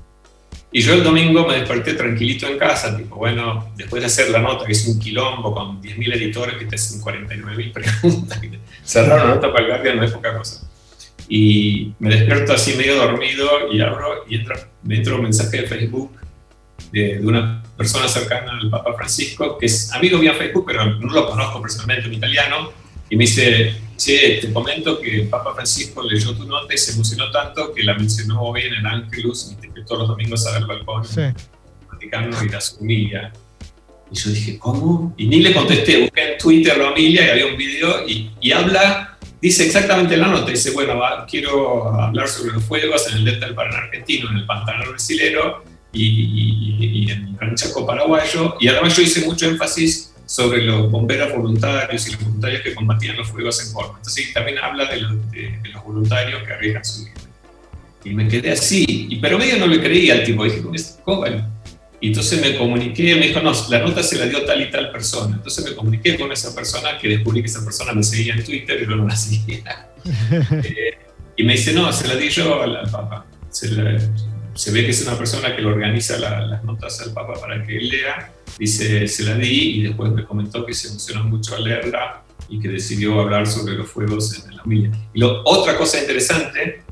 Y 0.71 0.81
yo 0.81 0.93
el 0.93 1.03
domingo 1.03 1.47
me 1.47 1.55
desperté 1.55 1.93
tranquilito 1.93 2.47
en 2.47 2.57
casa, 2.57 2.97
tipo, 2.97 3.15
bueno, 3.15 3.71
después 3.75 4.01
de 4.01 4.07
hacer 4.07 4.29
la 4.29 4.39
nota, 4.39 4.65
que 4.65 4.73
es 4.73 4.85
un 4.87 4.99
quilombo 4.99 5.53
con 5.53 5.81
10.000 5.81 6.15
editores 6.15 6.57
que 6.57 6.65
te 6.65 6.75
hacen 6.75 7.01
49.000 7.01 7.71
preguntas, 7.71 8.41
cerrar 8.83 9.25
una 9.25 9.35
nota 9.35 9.53
para 9.53 9.65
el 9.65 9.71
Guardian 9.71 9.97
no 9.97 10.03
es 10.03 10.11
poca 10.11 10.37
cosa. 10.37 10.67
Y 11.29 11.93
me 11.99 12.09
despierto 12.13 12.53
así 12.53 12.75
medio 12.75 12.97
dormido 12.97 13.71
y 13.71 13.81
abro 13.81 14.25
y 14.27 14.35
entra, 14.35 14.69
me 14.83 14.97
entra 14.97 15.15
un 15.15 15.23
mensaje 15.23 15.61
de 15.61 15.67
Facebook 15.67 16.11
de, 16.91 17.19
una 17.21 17.63
persona 17.77 18.07
cercana 18.07 18.57
al 18.61 18.69
Papa 18.69 18.93
Francisco, 18.95 19.57
que 19.57 19.65
es 19.65 19.91
amigo 19.91 20.21
en 20.21 20.35
Facebook, 20.35 20.65
pero 20.65 20.85
no 20.85 21.13
lo 21.13 21.27
conozco 21.27 21.61
personalmente, 21.61 22.07
un 22.07 22.13
italiano, 22.13 22.71
y 23.09 23.15
me 23.15 23.25
dice, 23.25 23.75
che, 23.97 24.39
te 24.41 24.51
comento 24.51 24.99
que 24.99 25.21
el 25.21 25.27
Papa 25.27 25.53
Francisco 25.53 26.03
leyó 26.03 26.35
tu 26.35 26.45
nota 26.45 26.73
y 26.73 26.77
se 26.77 26.93
emocionó 26.93 27.29
tanto 27.31 27.73
que 27.73 27.83
la 27.83 27.93
mencionó 27.93 28.41
hoy 28.41 28.63
en 28.63 28.73
el 28.75 28.85
Ángelus 28.85 29.51
y 29.51 29.55
te 29.55 29.81
todos 29.83 29.99
los 29.99 30.07
domingos 30.09 30.45
a 30.47 30.53
ver 30.53 30.61
el 30.61 30.67
balcón 30.67 31.05
sí. 31.05 31.21
Vaticano 31.91 32.43
y 32.43 32.49
la 32.49 32.59
humilla. 32.79 33.33
Y 34.11 34.15
yo 34.15 34.29
dije, 34.31 34.57
¿cómo? 34.57 35.13
Y 35.17 35.27
ni 35.27 35.41
le 35.41 35.53
contesté, 35.53 36.01
busqué 36.01 36.33
en 36.33 36.37
Twitter 36.37 36.77
la 36.77 36.91
homilia 36.91 37.25
y 37.25 37.29
había 37.29 37.47
un 37.47 37.57
video 37.57 38.07
y, 38.07 38.31
y 38.39 38.51
habla, 38.51 39.17
dice 39.41 39.65
exactamente 39.65 40.15
la 40.17 40.27
nota, 40.27 40.51
dice, 40.51 40.71
bueno, 40.71 40.99
quiero 41.29 41.89
hablar 41.99 42.27
sobre 42.27 42.53
los 42.53 42.63
fuegos 42.63 43.07
en 43.11 43.17
el 43.17 43.25
delta 43.25 43.47
del 43.47 43.55
Paraná 43.55 43.77
argentino, 43.77 44.29
en 44.29 44.37
el 44.37 44.45
Pantanal 44.45 44.89
brasilero 44.89 45.63
y, 45.91 46.64
y, 46.64 46.64
en 47.03 47.37
el 47.41 47.55
Chaco 47.55 47.85
paraguayo. 47.85 48.55
Y 48.59 48.67
además 48.67 48.95
yo 48.95 49.03
hice 49.03 49.25
mucho 49.25 49.47
énfasis 49.47 50.13
sobre 50.25 50.63
los 50.63 50.89
bomberos 50.89 51.33
voluntarios 51.35 52.07
y 52.07 52.13
los 52.13 52.23
voluntarios 52.23 52.61
que 52.61 52.73
combatían 52.73 53.17
los 53.17 53.29
fuegos 53.29 53.63
en 53.65 53.71
forma. 53.71 53.97
Entonces 53.97 54.33
también 54.33 54.57
habla 54.57 54.85
de 54.85 55.01
los, 55.01 55.31
de, 55.31 55.59
los 55.71 55.83
voluntarios 55.83 56.43
que 56.43 56.53
arriesgan 56.53 56.85
su 56.85 57.05
vida. 57.05 57.13
Y 58.03 58.09
me 58.11 58.27
quedé 58.27 58.51
así, 58.51 58.85
y, 58.87 59.15
pero 59.17 59.37
medio 59.37 59.57
no 59.57 59.67
le 59.67 59.81
creía 59.81 60.13
al 60.13 60.23
tipo, 60.23 60.43
dije, 60.43 60.61
¿cómo 60.61 60.75
es 60.75 60.99
joven? 61.03 61.43
Y 61.99 62.09
entonces 62.09 62.39
me 62.39 62.55
comuniqué, 62.55 63.15
me 63.15 63.27
dijo, 63.27 63.41
no, 63.41 63.51
la 63.69 63.79
nota 63.79 64.03
se 64.03 64.17
la 64.19 64.27
dio 64.27 64.45
tal 64.45 64.61
y 64.61 64.69
tal 64.69 64.91
persona. 64.91 65.35
Entonces 65.37 65.65
me 65.65 65.75
comuniqué 65.75 66.17
con 66.17 66.31
esa 66.31 66.53
persona, 66.53 66.99
que 66.99 67.07
descubrí 67.07 67.41
que 67.41 67.47
esa 67.47 67.63
persona 67.63 67.93
me 67.93 68.03
seguía 68.03 68.35
en 68.35 68.43
Twitter 68.43 68.81
y 68.81 68.85
yo 68.85 68.95
no 68.95 69.07
la 69.07 69.15
seguía. 69.15 69.89
Eh, 70.63 70.99
y 71.37 71.43
me 71.43 71.53
dice, 71.53 71.73
no, 71.73 71.91
se 71.91 72.07
la 72.07 72.15
di 72.15 72.29
yo 72.29 72.61
al, 72.61 72.75
al 72.75 72.89
Papa. 72.89 73.25
Se, 73.49 73.67
se, 74.55 74.71
ve 74.71 74.83
que 74.83 74.91
es 74.91 75.01
una 75.05 75.17
persona 75.17 75.55
que 75.55 75.61
le 75.61 75.67
organiza 75.67 76.17
las 76.17 76.63
notas 76.63 77.01
al 77.01 77.13
Papa 77.13 77.33
para 77.39 77.63
que 77.63 77.77
él 77.77 77.89
lea. 77.89 78.33
Dice, 78.57 79.07
se 79.07 79.23
la 79.23 79.35
di 79.35 79.79
y 79.79 79.83
después 79.83 80.11
me 80.11 80.25
comentó 80.25 80.65
que 80.65 80.73
se 80.73 80.87
emocionó 80.87 81.25
mucho 81.25 81.55
al 81.55 81.65
leerla 81.65 82.23
y 82.49 82.59
que 82.59 82.69
decidió 82.69 83.19
hablar 83.19 83.47
sobre 83.47 83.75
los 83.75 83.89
fuegos 83.89 84.33
en 84.45 84.55
la 84.55 84.63
familia. 84.63 84.91
Y 85.13 85.19
lo, 85.19 85.41
otra 85.43 85.77
cosa 85.77 85.99
interesante 85.99 86.85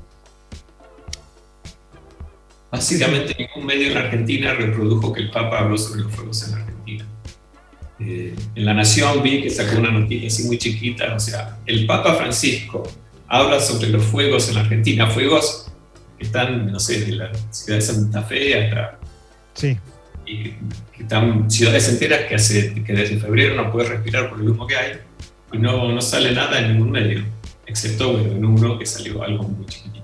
Básicamente 2.74 3.36
ningún 3.38 3.68
medio 3.68 3.92
en 3.92 3.98
Argentina 3.98 4.52
reprodujo 4.56 5.14
que 5.14 5.22
el 5.22 5.30
Papa 5.30 5.60
habló 5.60 5.78
sobre 5.78 6.02
los 6.02 6.12
fuegos 6.12 6.48
en 6.48 6.56
Argentina. 6.56 7.06
Eh, 8.00 8.34
en 8.56 8.66
La 8.66 8.74
Nación 8.74 9.22
vi 9.22 9.44
que 9.44 9.52
sacó 9.52 9.78
una 9.78 9.92
noticia 9.92 10.28
así 10.28 10.46
muy 10.46 10.58
chiquita, 10.58 11.14
o 11.14 11.20
sea, 11.20 11.60
el 11.68 11.86
Papa 11.86 12.16
Francisco 12.16 12.82
habla 13.28 13.60
sobre 13.60 13.90
los 13.90 14.04
fuegos 14.04 14.50
en 14.50 14.58
Argentina, 14.58 15.06
fuegos 15.06 15.63
que 16.18 16.26
están, 16.26 16.72
no 16.72 16.80
sé, 16.80 17.06
de 17.06 17.12
la 17.14 17.32
ciudad 17.52 17.80
de 17.80 17.82
Santa 17.82 18.24
Fe 18.24 18.66
hasta... 18.66 19.00
Sí. 19.54 19.78
Y 20.26 20.52
que 20.96 21.04
están 21.04 21.50
ciudades 21.50 21.90
enteras 21.90 22.22
que, 22.28 22.36
hace, 22.36 22.74
que 22.84 22.94
desde 22.94 23.20
febrero 23.20 23.56
no 23.56 23.72
puedes 23.72 23.90
respirar 23.90 24.30
por 24.30 24.40
el 24.40 24.50
humo 24.50 24.66
que 24.66 24.76
hay 24.76 24.94
y 25.54 25.58
no, 25.58 25.92
no 25.92 26.02
sale 26.02 26.34
nada 26.34 26.60
en 26.60 26.74
ningún 26.74 26.92
medio, 26.92 27.24
excepto 27.68 28.20
en 28.20 28.44
uno 28.44 28.78
que 28.78 28.86
salió 28.86 29.22
algo 29.24 29.44
muy 29.44 29.66
chiquitito. 29.68 30.04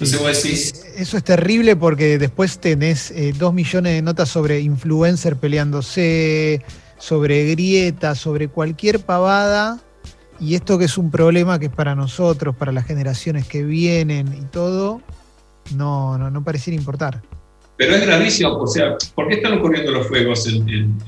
Eso 0.00 1.16
es 1.16 1.24
terrible 1.24 1.74
porque 1.74 2.18
después 2.18 2.58
tenés 2.58 3.10
eh, 3.10 3.32
dos 3.36 3.52
millones 3.54 3.94
de 3.94 4.02
notas 4.02 4.28
sobre 4.28 4.60
influencer 4.60 5.36
peleándose, 5.36 6.62
sobre 6.98 7.50
grietas, 7.50 8.18
sobre 8.18 8.48
cualquier 8.48 9.00
pavada. 9.00 9.80
Y 10.38 10.54
esto 10.54 10.78
que 10.78 10.84
es 10.84 10.98
un 10.98 11.10
problema 11.10 11.58
que 11.58 11.66
es 11.66 11.72
para 11.72 11.96
nosotros, 11.96 12.54
para 12.54 12.70
las 12.70 12.86
generaciones 12.86 13.46
que 13.46 13.64
vienen 13.64 14.32
y 14.38 14.42
todo, 14.42 15.00
no, 15.74 16.18
no, 16.18 16.30
no 16.30 16.44
pareciera 16.44 16.78
importar. 16.78 17.22
Pero 17.76 17.94
es 17.94 18.04
gravísimo, 18.04 18.58
o 18.58 18.66
sea, 18.66 18.96
¿por 19.14 19.28
qué 19.28 19.34
están 19.34 19.58
ocurriendo 19.58 19.92
los 19.92 20.08
fuegos 20.08 20.46
en, 20.48 20.98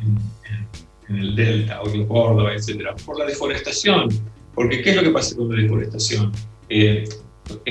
el 1.09 1.35
Delta 1.35 1.83
o 1.83 1.89
en 1.89 2.07
Córdoba, 2.07 2.55
etcétera? 2.55 2.95
Por 3.05 3.19
la 3.19 3.27
deforestación. 3.27 4.09
Porque 4.55 4.81
¿qué 4.81 4.91
es 4.91 4.97
lo 4.97 5.03
que 5.03 5.11
pasa 5.11 5.37
con 5.37 5.49
la 5.55 5.61
deforestación? 5.61 6.33
Eh, 6.69 7.09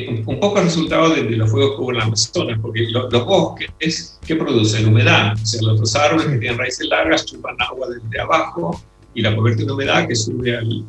un 0.05 0.39
poco 0.39 0.59
el 0.59 0.65
resultado 0.65 1.09
de, 1.11 1.23
los 1.31 1.49
fuegos 1.49 1.75
que 1.75 1.81
hubo 1.81 1.91
en 1.91 1.97
la 1.97 2.03
Amazonas, 2.03 2.59
porque 2.61 2.87
los 2.89 3.25
bosques, 3.25 4.19
¿qué 4.25 4.35
producen? 4.35 4.87
Humedad. 4.87 5.33
O 5.41 5.45
sea, 5.45 5.61
los 5.61 5.95
árboles 5.95 6.27
que 6.27 6.37
tienen 6.37 6.57
raíces 6.57 6.85
largas 6.87 7.25
chupan 7.25 7.55
agua 7.59 7.87
desde 7.87 8.19
abajo 8.19 8.83
y 9.13 9.21
la 9.21 9.35
convierten 9.35 9.65
en 9.65 9.71
humedad 9.71 10.07
que 10.07 10.15
sube 10.15 10.57
al... 10.57 10.85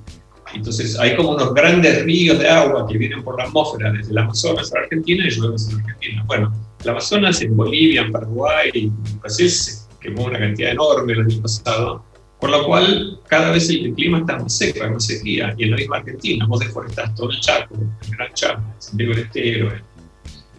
Entonces 0.54 0.98
hay 0.98 1.16
como 1.16 1.30
unos 1.30 1.54
grandes 1.54 2.04
ríos 2.04 2.38
de 2.38 2.48
agua 2.48 2.86
que 2.88 2.98
vienen 2.98 3.22
por 3.22 3.38
la 3.38 3.44
atmósfera 3.44 3.92
desde 3.92 4.10
el 4.10 4.18
Amazonas 4.18 4.72
a 4.74 4.80
Argentina 4.80 5.26
y 5.26 5.30
llueven 5.30 5.58
en 5.70 5.80
Argentina. 5.80 6.24
Bueno, 6.26 6.54
el 6.82 6.88
Amazonas 6.90 7.40
en 7.42 7.56
Bolivia, 7.56 8.02
en 8.02 8.12
Paraguay, 8.12 8.70
en 8.74 9.20
Brasil 9.20 9.50
se 9.50 9.78
quemó 10.00 10.24
una 10.24 10.38
cantidad 10.38 10.72
enorme 10.72 11.12
el 11.12 11.20
año 11.20 11.42
pasado 11.42 12.04
por 12.40 12.48
lo 12.48 12.64
cual, 12.64 13.20
cada 13.28 13.50
vez 13.50 13.68
el 13.68 13.92
clima 13.94 14.20
está 14.20 14.38
más 14.38 14.56
seco, 14.56 14.82
hay 14.82 14.90
más 14.90 15.04
sequía. 15.04 15.54
Y 15.58 15.64
en 15.64 15.72
la 15.72 15.76
misma 15.76 15.98
Argentina, 15.98 16.46
vos 16.46 16.60
deforestás 16.60 17.14
todo 17.14 17.30
el 17.30 17.38
Chaco, 17.38 17.74
el 17.74 18.16
Gran 18.16 18.32
Chaco, 18.32 18.62
en 18.62 18.82
Santiago 18.82 19.14
del 19.14 19.24
Estero, 19.24 19.72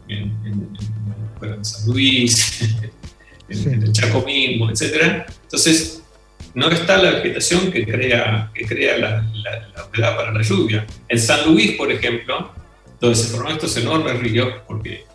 en, 0.08 0.78
San 1.64 1.92
Luis, 1.92 2.62
en, 3.50 3.84
el 3.84 3.92
Chaco 3.92 4.22
mismo, 4.22 4.70
etc. 4.70 5.26
Entonces, 5.42 6.01
no 6.54 6.70
está 6.70 6.98
la 6.98 7.12
vegetación 7.12 7.72
que 7.72 7.86
crea, 7.86 8.52
que 8.54 8.66
crea 8.66 8.98
la, 8.98 9.10
la, 9.44 9.86
humedad 9.86 10.16
para 10.16 10.32
la 10.32 10.42
lluvia. 10.42 10.86
En 11.08 11.20
San 11.20 11.46
Luis, 11.46 11.72
por 11.74 11.92
ejemplo, 11.92 12.52
donde 13.00 13.16
se 13.16 13.30
forman 13.30 13.54
estos 13.54 13.76
enormes 13.78 14.20
ríos, 14.20 14.54
porque 14.68 15.06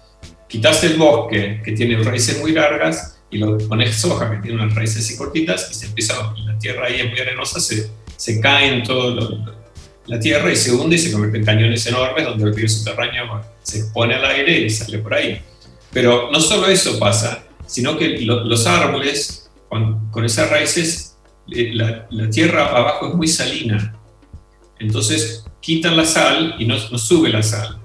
quitas 0.48 0.82
el 0.84 0.96
bosque, 0.96 1.60
que 1.64 1.72
tiene 1.72 2.02
raíces 2.02 2.40
muy 2.40 2.52
largas, 2.52 3.20
y 3.30 3.38
lo 3.38 3.58
pones 3.58 3.94
soja, 3.94 4.30
que 4.30 4.38
tiene 4.38 4.62
unas 4.62 4.74
raíces 4.74 5.04
así 5.04 5.16
cortitas, 5.16 5.68
y 5.70 5.74
se 5.74 5.86
empieza, 5.86 6.14
la 6.44 6.58
tierra 6.58 6.86
ahí 6.86 7.00
es 7.00 7.10
muy 7.10 7.20
arenosa, 7.20 7.60
se, 7.60 7.90
se 8.16 8.40
cae 8.40 8.72
en 8.72 8.82
toda 8.82 9.14
la 10.06 10.20
tierra 10.20 10.52
y 10.52 10.56
se 10.56 10.72
hunde 10.72 10.96
y 10.96 10.98
se 10.98 11.12
convierte 11.12 11.38
en 11.38 11.44
cañones 11.44 11.86
enormes 11.86 12.24
donde 12.24 12.44
el 12.44 12.54
río 12.54 12.68
subterráneo 12.68 13.42
se 13.62 13.80
expone 13.80 14.14
al 14.14 14.24
aire 14.24 14.60
y 14.60 14.70
sale 14.70 14.98
por 14.98 15.14
ahí. 15.14 15.40
Pero 15.92 16.30
no 16.30 16.40
solo 16.40 16.68
eso 16.68 16.98
pasa, 16.98 17.44
sino 17.66 17.98
que 17.98 18.18
los 18.20 18.66
árboles, 18.66 19.50
con, 19.68 20.10
con 20.10 20.24
esas 20.24 20.50
raíces, 20.50 21.05
la, 21.46 22.06
la, 22.10 22.30
tierra 22.30 22.66
abajo 22.66 23.08
es 23.08 23.14
muy 23.14 23.28
salina. 23.28 23.94
Entonces 24.78 25.44
quitan 25.60 25.96
la 25.96 26.04
sal 26.04 26.54
y 26.58 26.64
no, 26.64 26.78
sube 26.78 27.28
la 27.28 27.42
sal. 27.42 27.78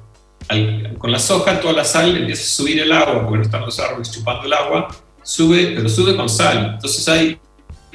con 0.98 1.12
la 1.12 1.20
soja, 1.20 1.60
toda 1.60 1.74
la 1.74 1.86
sal 1.86 2.16
empieza 2.18 2.44
a 2.44 2.46
subir 2.46 2.80
el 2.80 2.92
agua, 2.92 3.24
porque 3.24 3.38
no 3.38 3.44
están 3.44 3.62
los 3.62 3.80
árboles 3.80 4.12
chupando 4.12 4.46
el 4.46 4.54
agua, 4.54 4.88
sube, 5.24 5.74
pero 5.76 5.90
sube 5.90 6.16
con 6.16 6.30
sal. 6.30 6.74
Entonces 6.76 7.08
hay 7.08 7.40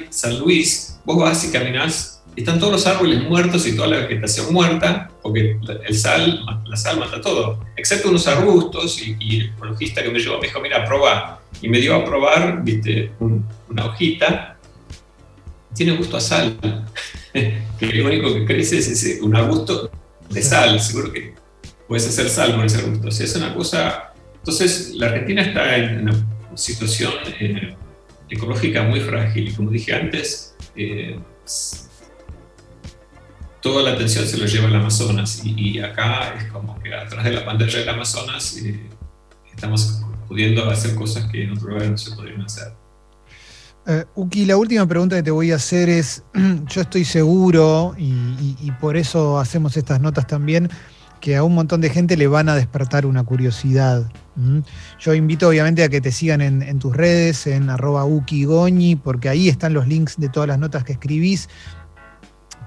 San 0.09 0.39
Luis, 0.39 0.99
vos 1.05 1.17
vas 1.17 1.43
y 1.45 1.51
caminás, 1.51 2.17
están 2.35 2.59
todos 2.59 2.73
los 2.73 2.87
árboles 2.87 3.23
muertos 3.23 3.65
y 3.65 3.75
toda 3.75 3.87
la 3.87 3.97
vegetación 3.97 4.53
muerta, 4.53 5.09
porque 5.23 5.57
el 5.87 5.97
sal, 5.97 6.45
la 6.65 6.77
sal 6.77 6.99
mata 6.99 7.19
todo, 7.19 7.65
excepto 7.75 8.09
unos 8.09 8.27
arbustos, 8.27 9.01
y, 9.01 9.37
el 9.37 9.45
ecologista 9.49 10.03
que 10.03 10.11
me 10.11 10.19
llevó 10.19 10.37
me 10.39 10.47
dijo, 10.47 10.59
mira, 10.61 10.85
prueba, 10.85 11.41
y 11.61 11.67
me 11.67 11.79
dio 11.79 11.95
a 11.95 12.05
probar, 12.05 12.63
viste, 12.63 13.11
una 13.19 13.85
hojita, 13.85 14.56
tiene 15.77 15.95
gusto 15.95 16.17
a 16.17 16.19
sal, 16.19 16.57
que 17.33 17.85
lo 17.93 18.07
único 18.07 18.33
que 18.33 18.45
crece 18.45 18.79
es 18.79 18.87
ese, 18.89 19.21
un 19.21 19.35
arbusto 19.35 19.91
de 20.29 20.41
sal, 20.41 20.79
seguro 20.79 21.13
que 21.13 21.35
puedes 21.87 22.07
hacer 22.07 22.29
sal 22.29 22.55
con 22.55 22.65
ese 22.65 22.79
arbusto, 22.79 23.07
o 23.07 23.11
sea, 23.11 23.25
es 23.25 23.35
una 23.35 23.53
cosa... 23.53 24.13
Entonces, 24.39 24.93
la 24.95 25.07
Argentina 25.07 25.41
está 25.41 25.77
en 25.77 26.01
una 26.01 26.13
situación 26.55 27.11
eh, 27.39 27.75
ecológica 28.29 28.83
muy 28.83 28.99
frágil. 28.99 29.49
Y 29.49 29.53
como 29.53 29.71
dije 29.71 29.93
antes, 29.93 30.55
eh, 30.75 31.19
toda 33.61 33.83
la 33.83 33.93
atención 33.93 34.25
se 34.25 34.37
lo 34.37 34.45
lleva 34.45 34.67
al 34.67 34.75
Amazonas. 34.75 35.41
Y, 35.45 35.79
acá 35.79 36.35
es 36.37 36.45
como 36.45 36.79
que 36.79 36.93
atrás 36.93 37.23
de 37.23 37.31
la 37.31 37.45
pantalla 37.45 37.79
del 37.79 37.89
Amazonas 37.89 38.57
eh, 38.57 38.79
estamos 39.53 40.01
pudiendo 40.27 40.69
hacer 40.69 40.95
cosas 40.95 41.29
que 41.31 41.43
en 41.43 41.51
otro 41.51 41.69
lugar 41.69 41.89
no 41.89 41.97
se 41.97 42.11
podrían 42.11 42.41
hacer. 42.41 42.73
Uki, 44.15 44.45
la 44.45 44.57
última 44.57 44.85
pregunta 44.85 45.15
que 45.15 45.23
te 45.23 45.31
voy 45.31 45.51
a 45.51 45.55
hacer 45.55 45.87
es, 45.87 46.23
yo 46.67 46.81
estoy 46.81 47.05
seguro, 47.05 47.95
y, 47.97 48.71
por 48.81 48.97
eso 48.97 49.39
hacemos 49.39 49.77
estas 49.77 50.01
notas 50.01 50.27
también, 50.27 50.69
que 51.21 51.35
a 51.35 51.43
un 51.43 51.55
montón 51.55 51.81
de 51.81 51.89
gente 51.89 52.17
le 52.17 52.27
van 52.27 52.49
a 52.49 52.55
despertar 52.55 53.05
una 53.05 53.23
curiosidad. 53.23 54.09
Yo 54.99 55.13
invito 55.15 55.49
obviamente 55.49 55.83
a 55.83 55.89
que 55.89 55.99
te 55.99 56.11
sigan 56.11 56.41
en, 56.41 56.79
tus 56.79 56.95
redes, 56.95 57.47
en 57.47 57.69
arroba 57.69 58.05
ukigoñi, 58.05 58.97
porque 58.97 59.29
ahí 59.29 59.49
están 59.49 59.73
los 59.73 59.87
links 59.87 60.17
de 60.17 60.29
todas 60.29 60.47
las 60.47 60.59
notas 60.59 60.83
que 60.83 60.93
escribís. 60.93 61.49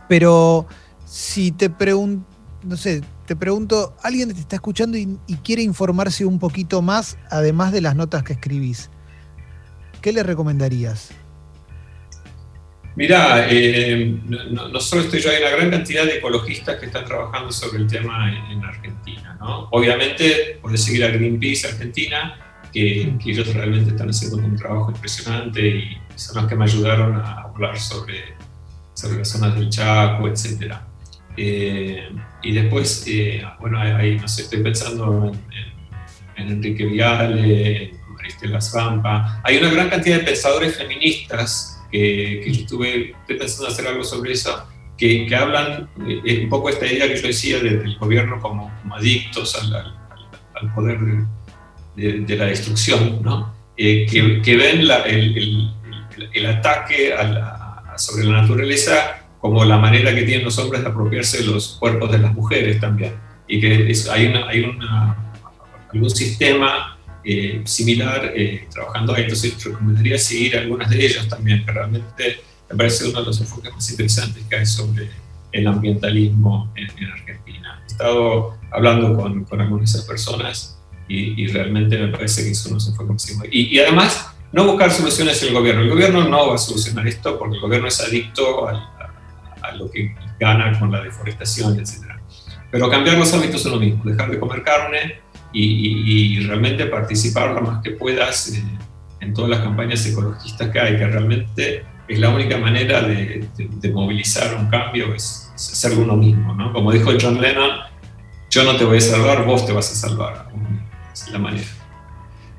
Pero 0.08 0.66
si 1.04 1.52
te 1.52 1.70
pregunto, 1.70 2.26
no 2.64 2.76
sé, 2.76 3.02
te 3.26 3.36
pregunto, 3.36 3.94
alguien 4.02 4.32
te 4.32 4.40
está 4.40 4.56
escuchando 4.56 4.96
y, 4.96 5.18
quiere 5.44 5.62
informarse 5.62 6.24
un 6.24 6.38
poquito 6.38 6.82
más, 6.82 7.16
además 7.30 7.72
de 7.72 7.80
las 7.80 7.94
notas 7.94 8.24
que 8.24 8.32
escribís, 8.32 8.90
¿qué 10.00 10.12
le 10.12 10.22
recomendarías? 10.22 11.12
Mira, 12.96 13.46
eh, 13.48 14.18
no, 14.26 14.80
solo 14.80 15.02
estoy 15.02 15.20
yo, 15.20 15.30
hay 15.30 15.40
una 15.42 15.50
gran 15.50 15.70
cantidad 15.70 16.04
de 16.04 16.16
ecologistas 16.16 16.78
que 16.78 16.86
están 16.86 17.04
trabajando 17.04 17.52
sobre 17.52 17.78
el 17.78 17.86
tema 17.86 18.30
en, 18.50 18.64
Argentina. 18.64 19.36
¿no? 19.40 19.68
Obviamente, 19.70 20.58
puedes 20.60 20.84
seguir 20.84 21.04
a 21.04 21.08
Greenpeace 21.08 21.68
Argentina, 21.68 22.36
que, 22.72 23.14
ellos 23.24 23.54
realmente 23.54 23.90
están 23.90 24.10
haciendo 24.10 24.38
un 24.38 24.56
trabajo 24.56 24.90
impresionante 24.90 25.66
y 25.66 25.98
son 26.16 26.42
los 26.42 26.46
que 26.50 26.56
me 26.56 26.64
ayudaron 26.64 27.16
a 27.16 27.42
hablar 27.42 27.78
sobre, 27.78 28.34
sobre 28.94 29.18
las 29.18 29.28
zonas 29.28 29.54
del 29.54 29.70
Chaco, 29.70 30.28
etc. 30.28 30.74
y 31.36 32.52
después, 32.52 33.06
bueno, 33.60 33.80
ahí, 33.80 34.18
no 34.18 34.28
sé, 34.28 34.42
estoy 34.42 34.62
pensando 34.62 35.32
en, 36.36 36.48
Enrique 36.48 36.86
Viale, 36.86 37.92
Maristela 38.30 38.60
Zampa. 38.60 39.40
Hay 39.42 39.56
una 39.58 39.70
gran 39.70 39.90
cantidad 39.90 40.18
de 40.18 40.24
pensadores 40.24 40.76
feministas 40.76 41.80
que, 41.90 42.42
yo 42.46 42.60
estuve, 42.60 43.14
pensando 43.26 43.68
hacer 43.68 43.86
algo 43.88 44.04
sobre 44.04 44.32
eso, 44.32 44.66
que, 44.96 45.26
que 45.26 45.34
hablan 45.34 45.88
un 45.96 46.48
poco 46.48 46.68
esta 46.68 46.86
idea 46.86 47.08
que 47.08 47.16
yo 47.16 47.26
decía 47.26 47.58
del 47.58 47.96
gobierno 47.98 48.40
como, 48.40 48.70
adictos 48.92 49.56
al, 49.56 49.74
al, 50.54 50.74
poder 50.74 50.98
de, 51.96 52.36
la 52.36 52.46
destrucción, 52.46 53.22
¿no? 53.22 53.52
que, 53.76 54.40
que, 54.44 54.56
ven 54.56 54.86
la, 54.86 54.98
el, 55.02 55.72
el, 56.32 56.46
ataque 56.46 57.12
sobre 57.96 58.26
la 58.26 58.42
naturaleza 58.42 59.26
como 59.40 59.64
la 59.64 59.78
manera 59.78 60.14
que 60.14 60.22
tienen 60.22 60.44
los 60.44 60.58
hombres 60.58 60.82
de 60.82 60.88
apropiarse 60.88 61.38
de 61.38 61.44
los 61.44 61.76
cuerpos 61.80 62.12
de 62.12 62.18
las 62.18 62.34
mujeres 62.34 62.78
también. 62.78 63.14
Y 63.48 63.60
que 63.60 63.92
hay, 64.12 64.26
una, 64.26 64.48
hay 64.48 64.60
una, 64.60 65.16
algún 65.92 66.10
sistema 66.10 66.99
eh, 67.24 67.62
similar 67.64 68.32
eh, 68.34 68.66
trabajando 68.72 69.14
ahí. 69.14 69.22
Entonces, 69.24 69.62
recomendaría 69.62 70.18
seguir 70.18 70.56
algunas 70.58 70.90
de 70.90 71.04
ellas 71.04 71.28
también, 71.28 71.64
que 71.64 71.72
realmente 71.72 72.40
me 72.70 72.76
parece 72.76 73.08
uno 73.08 73.20
de 73.20 73.26
los 73.26 73.40
enfoques 73.40 73.72
más 73.72 73.90
interesantes 73.90 74.44
que 74.48 74.56
hay 74.56 74.66
sobre 74.66 75.10
el 75.52 75.66
ambientalismo 75.66 76.72
en, 76.76 77.10
Argentina. 77.10 77.82
He 77.88 77.92
estado 77.92 78.58
hablando 78.70 79.16
con, 79.16 79.44
con 79.44 79.60
algunas 79.60 79.92
de 79.92 79.98
esas 79.98 80.08
personas 80.08 80.78
y, 81.08 81.48
realmente 81.48 81.98
me 81.98 82.08
parece 82.08 82.44
que 82.44 82.70
no 82.70 82.78
se 82.78 82.92
fue 82.92 83.06
consigo. 83.06 83.42
Y, 83.50 83.76
y 83.76 83.80
además, 83.80 84.30
no 84.52 84.64
buscar 84.64 84.90
soluciones 84.90 85.42
en 85.42 85.48
el 85.48 85.54
gobierno. 85.54 85.82
El 85.82 85.90
gobierno 85.90 86.24
no 86.28 86.48
va 86.48 86.54
a 86.54 86.58
solucionar 86.58 87.06
esto 87.06 87.38
porque 87.38 87.56
el 87.56 87.60
gobierno 87.60 87.88
es 87.88 88.00
adicto 88.00 88.68
a, 88.68 88.96
lo 89.76 89.90
que 89.90 90.14
gana 90.38 90.76
con 90.78 90.90
la 90.90 91.00
deforestación, 91.00 91.78
etc. 91.78 92.14
Pero 92.70 92.90
cambiar 92.90 93.18
los 93.18 93.32
hábitos 93.32 93.64
es 93.64 93.70
lo 93.70 93.78
mismo, 93.78 94.02
dejar 94.04 94.30
de 94.30 94.38
comer 94.38 94.62
carne 94.62 95.20
y, 95.52 96.38
realmente 96.46 96.86
participar 96.86 97.50
lo 97.50 97.62
más 97.62 97.82
que 97.82 97.92
puedas 97.92 98.54
eh, 98.54 98.62
en 99.20 99.34
todas 99.34 99.50
las 99.50 99.60
campañas 99.60 100.04
ecologistas 100.06 100.68
que 100.70 100.80
hay, 100.80 100.96
que 100.96 101.06
realmente 101.06 101.84
es 102.08 102.18
la 102.18 102.30
única 102.30 102.58
manera 102.58 103.02
de, 103.02 103.48
movilizar 103.92 104.54
un 104.56 104.68
cambio, 104.68 105.14
es, 105.14 105.52
ser 105.54 105.98
uno 105.98 106.16
mismo. 106.16 106.54
¿no? 106.54 106.72
Como 106.72 106.92
dijo 106.92 107.10
John 107.20 107.40
Lennon, 107.40 107.70
yo 108.50 108.64
no 108.64 108.76
te 108.76 108.84
voy 108.84 108.98
a 108.98 109.00
salvar, 109.00 109.44
vos 109.44 109.64
te 109.66 109.72
vas 109.72 109.90
a 109.92 109.94
salvar. 109.94 110.48
Es 111.12 111.30
la 111.30 111.38
manera. 111.38 111.66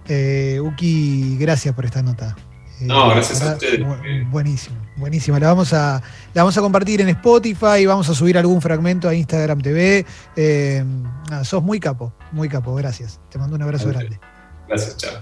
Eh, 0.08 0.60
Uki, 0.62 1.38
gracias 1.38 1.74
por 1.76 1.86
esta 1.86 2.02
nota. 2.02 2.36
Eh, 2.80 2.86
no, 2.86 3.10
gracias 3.10 3.42
a 3.42 3.54
ustedes. 3.54 3.82
buenísimo, 4.30 4.78
buenísimo. 5.02 5.38
La 5.38 5.48
vamos, 5.48 5.74
a, 5.74 6.02
la 6.34 6.44
vamos 6.44 6.58
a 6.58 6.62
compartir 6.62 7.02
en 7.02 7.10
Spotify, 7.10 7.86
vamos 7.86 8.08
a 8.08 8.14
subir 8.16 8.38
algún 8.38 8.62
fragmento 8.62 9.10
a 9.10 9.14
Instagram 9.14 9.60
TV. 9.60 10.06
Eh, 10.38 10.86
sos 11.44 11.62
muy 11.62 11.82
capo, 11.82 12.14
muy 12.32 12.48
capo, 12.48 12.74
gracias. 12.76 13.20
Te 13.30 13.38
mando 13.38 13.58
un 13.58 13.64
abrazo 13.64 13.90
grande. 13.90 14.18
Gracias, 14.70 14.96
chao. 14.96 15.22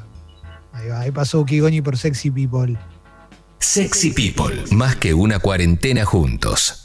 Ahí 0.74 0.88
va, 0.88 1.00
ahí 1.00 1.12
pasó 1.12 1.40
Uki 1.40 1.60
Goñi 1.60 1.82
por 1.82 1.98
Sexy 1.98 2.30
People. 2.30 2.78
Sexy 3.58 4.12
People, 4.12 4.64
más 4.72 4.96
que 4.98 5.14
una 5.14 5.40
cuarentena 5.40 6.06
juntos. 6.06 6.79